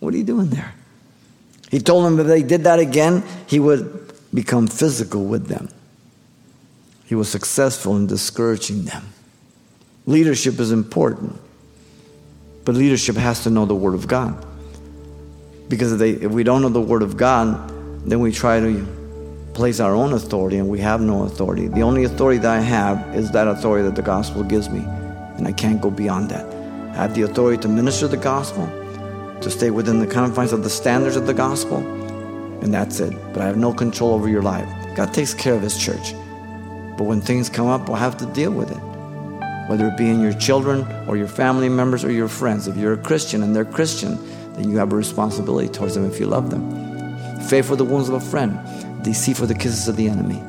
What 0.00 0.12
are 0.14 0.16
you 0.16 0.24
doing 0.24 0.50
there? 0.50 0.74
He 1.74 1.80
told 1.80 2.04
them 2.04 2.20
if 2.20 2.28
they 2.28 2.44
did 2.44 2.62
that 2.62 2.78
again, 2.78 3.24
he 3.48 3.58
would 3.58 4.12
become 4.32 4.68
physical 4.68 5.24
with 5.24 5.48
them. 5.48 5.68
He 7.06 7.16
was 7.16 7.28
successful 7.28 7.96
in 7.96 8.06
discouraging 8.06 8.84
them. 8.84 9.08
Leadership 10.06 10.60
is 10.60 10.70
important, 10.70 11.36
but 12.64 12.76
leadership 12.76 13.16
has 13.16 13.42
to 13.42 13.50
know 13.50 13.66
the 13.66 13.74
Word 13.74 13.94
of 13.94 14.06
God. 14.06 14.46
Because 15.68 15.90
if, 15.90 15.98
they, 15.98 16.10
if 16.10 16.30
we 16.30 16.44
don't 16.44 16.62
know 16.62 16.68
the 16.68 16.80
Word 16.80 17.02
of 17.02 17.16
God, 17.16 17.68
then 18.08 18.20
we 18.20 18.30
try 18.30 18.60
to 18.60 18.86
place 19.52 19.80
our 19.80 19.96
own 19.96 20.12
authority, 20.12 20.58
and 20.58 20.68
we 20.68 20.78
have 20.78 21.00
no 21.00 21.24
authority. 21.24 21.66
The 21.66 21.82
only 21.82 22.04
authority 22.04 22.38
that 22.38 22.52
I 22.52 22.60
have 22.60 23.16
is 23.16 23.32
that 23.32 23.48
authority 23.48 23.82
that 23.86 23.96
the 23.96 24.02
gospel 24.02 24.44
gives 24.44 24.70
me, 24.70 24.78
and 24.78 25.48
I 25.48 25.50
can't 25.50 25.80
go 25.80 25.90
beyond 25.90 26.30
that. 26.30 26.46
I 26.92 26.98
have 26.98 27.14
the 27.14 27.22
authority 27.22 27.60
to 27.62 27.68
minister 27.68 28.06
the 28.06 28.16
gospel, 28.16 28.70
to 29.44 29.50
stay 29.50 29.70
within 29.70 29.98
the 30.00 30.06
confines 30.06 30.52
of 30.52 30.62
the 30.62 30.70
standards 30.70 31.16
of 31.16 31.26
the 31.26 31.34
gospel, 31.34 31.78
and 32.62 32.72
that's 32.72 32.98
it. 32.98 33.14
But 33.32 33.42
I 33.42 33.46
have 33.46 33.56
no 33.56 33.72
control 33.72 34.14
over 34.14 34.28
your 34.28 34.42
life. 34.42 34.68
God 34.96 35.12
takes 35.12 35.34
care 35.34 35.54
of 35.54 35.62
His 35.62 35.78
church. 35.78 36.14
But 36.96 37.04
when 37.04 37.20
things 37.20 37.48
come 37.48 37.66
up, 37.66 37.88
we'll 37.88 37.98
have 37.98 38.16
to 38.18 38.26
deal 38.26 38.52
with 38.52 38.70
it. 38.70 38.80
Whether 39.68 39.88
it 39.88 39.96
be 39.96 40.08
in 40.08 40.20
your 40.20 40.32
children 40.32 40.86
or 41.06 41.16
your 41.16 41.28
family 41.28 41.68
members 41.68 42.04
or 42.04 42.10
your 42.10 42.28
friends. 42.28 42.68
If 42.68 42.76
you're 42.76 42.94
a 42.94 42.98
Christian 42.98 43.42
and 43.42 43.54
they're 43.54 43.64
Christian, 43.64 44.18
then 44.54 44.70
you 44.70 44.78
have 44.78 44.92
a 44.92 44.96
responsibility 44.96 45.68
towards 45.68 45.94
them 45.94 46.06
if 46.10 46.18
you 46.18 46.26
love 46.26 46.50
them. 46.50 47.48
Faith 47.48 47.66
for 47.66 47.76
the 47.76 47.84
wounds 47.84 48.08
of 48.08 48.14
a 48.14 48.20
friend, 48.20 48.58
deceit 49.04 49.36
for 49.36 49.46
the 49.46 49.54
kisses 49.54 49.88
of 49.88 49.96
the 49.96 50.08
enemy. 50.08 50.40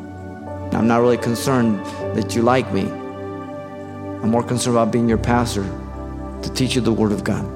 I'm 0.76 0.88
not 0.88 1.02
really 1.02 1.18
concerned 1.18 1.86
that 2.16 2.36
you 2.36 2.44
like 2.44 2.72
me. 2.74 2.84
I'm 2.84 4.30
more 4.30 4.44
concerned 4.44 4.78
about 4.78 4.92
being 4.92 5.10
your 5.10 5.18
pastor 5.18 5.64
to 6.44 6.54
teach 6.54 6.76
you 6.76 6.82
the 6.82 6.94
Word 6.94 7.12
of 7.12 7.24
God. 7.24 7.55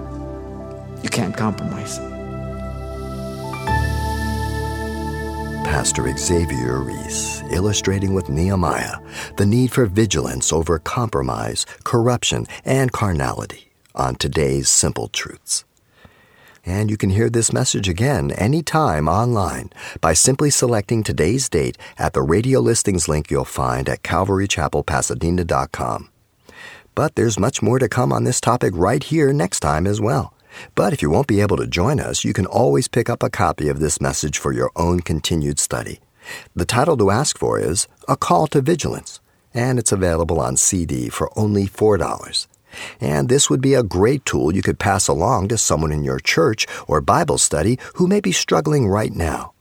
You 1.03 1.09
can't 1.09 1.35
compromise. 1.35 1.99
Pastor 5.69 6.11
Xavier 6.17 6.79
Reese, 6.79 7.43
illustrating 7.51 8.13
with 8.13 8.27
Nehemiah 8.27 8.97
the 9.37 9.45
need 9.45 9.71
for 9.71 9.85
vigilance 9.85 10.51
over 10.51 10.79
compromise, 10.79 11.65
corruption, 11.83 12.47
and 12.65 12.91
carnality 12.91 13.69
on 13.95 14.15
today's 14.15 14.67
simple 14.67 15.07
truths. 15.09 15.63
And 16.65 16.89
you 16.89 16.97
can 16.97 17.11
hear 17.11 17.29
this 17.29 17.53
message 17.53 17.87
again 17.87 18.31
anytime 18.31 19.07
online 19.07 19.69
by 20.01 20.13
simply 20.13 20.49
selecting 20.49 21.03
today's 21.03 21.47
date 21.47 21.77
at 21.97 22.13
the 22.13 22.21
radio 22.21 22.59
listings 22.59 23.07
link 23.07 23.31
you'll 23.31 23.45
find 23.45 23.87
at 23.87 24.03
calvarychapelpasadena.com. 24.03 26.09
But 26.95 27.15
there's 27.15 27.39
much 27.39 27.61
more 27.61 27.79
to 27.79 27.87
come 27.87 28.11
on 28.11 28.23
this 28.23 28.41
topic 28.41 28.73
right 28.75 29.03
here 29.03 29.31
next 29.31 29.61
time 29.61 29.87
as 29.87 30.01
well. 30.01 30.33
But 30.75 30.93
if 30.93 31.01
you 31.01 31.09
won't 31.09 31.27
be 31.27 31.41
able 31.41 31.57
to 31.57 31.67
join 31.67 31.99
us, 31.99 32.23
you 32.23 32.33
can 32.33 32.45
always 32.45 32.87
pick 32.87 33.09
up 33.09 33.23
a 33.23 33.29
copy 33.29 33.69
of 33.69 33.79
this 33.79 34.01
message 34.01 34.37
for 34.37 34.51
your 34.51 34.71
own 34.75 34.99
continued 35.01 35.59
study. 35.59 35.99
The 36.55 36.65
title 36.65 36.97
to 36.97 37.11
ask 37.11 37.37
for 37.37 37.59
is 37.59 37.87
A 38.07 38.15
Call 38.15 38.47
to 38.47 38.61
Vigilance, 38.61 39.19
and 39.53 39.79
it's 39.79 39.91
available 39.91 40.39
on 40.39 40.57
CD 40.57 41.09
for 41.09 41.31
only 41.37 41.67
$4. 41.67 42.47
And 43.01 43.29
this 43.29 43.49
would 43.49 43.61
be 43.61 43.73
a 43.73 43.83
great 43.83 44.25
tool 44.25 44.53
you 44.53 44.61
could 44.61 44.79
pass 44.79 45.07
along 45.07 45.47
to 45.47 45.57
someone 45.57 45.91
in 45.91 46.03
your 46.03 46.19
church 46.19 46.67
or 46.87 47.01
Bible 47.01 47.37
study 47.37 47.79
who 47.95 48.07
may 48.07 48.19
be 48.19 48.31
struggling 48.31 48.87
right 48.87 49.13
now. 49.13 49.53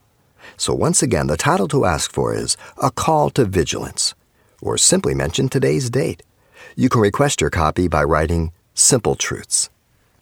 So, 0.57 0.73
once 0.73 1.01
again, 1.01 1.27
the 1.27 1.37
title 1.37 1.67
to 1.69 1.85
ask 1.85 2.11
for 2.11 2.33
is 2.33 2.57
A 2.81 2.91
Call 2.91 3.29
to 3.31 3.45
Vigilance, 3.45 4.13
or 4.61 4.77
simply 4.77 5.13
mention 5.13 5.49
today's 5.49 5.89
date. 5.89 6.23
You 6.75 6.89
can 6.89 7.01
request 7.01 7.41
your 7.41 7.49
copy 7.49 7.87
by 7.87 8.03
writing 8.03 8.51
Simple 8.73 9.15
Truths. 9.15 9.69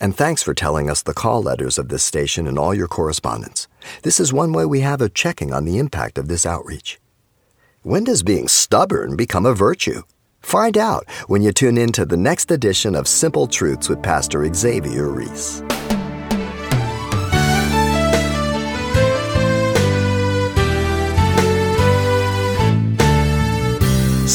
And 0.00 0.16
thanks 0.16 0.42
for 0.42 0.54
telling 0.54 0.90
us 0.90 1.02
the 1.02 1.14
call 1.14 1.42
letters 1.42 1.78
of 1.78 1.88
this 1.88 2.02
station 2.02 2.46
and 2.46 2.58
all 2.58 2.74
your 2.74 2.88
correspondence. 2.88 3.66
This 4.02 4.20
is 4.20 4.32
one 4.32 4.52
way 4.52 4.66
we 4.66 4.80
have 4.80 5.00
of 5.00 5.14
checking 5.14 5.52
on 5.52 5.64
the 5.64 5.78
impact 5.78 6.18
of 6.18 6.28
this 6.28 6.44
outreach. 6.44 6.98
When 7.82 8.04
does 8.04 8.22
being 8.22 8.48
stubborn 8.48 9.16
become 9.16 9.46
a 9.46 9.54
virtue? 9.54 10.02
Find 10.40 10.76
out 10.76 11.08
when 11.26 11.42
you 11.42 11.52
tune 11.52 11.78
in 11.78 11.92
to 11.92 12.04
the 12.04 12.16
next 12.16 12.50
edition 12.50 12.94
of 12.94 13.08
Simple 13.08 13.46
Truths 13.46 13.88
with 13.88 14.02
Pastor 14.02 14.52
Xavier 14.52 15.08
Reese. 15.08 15.62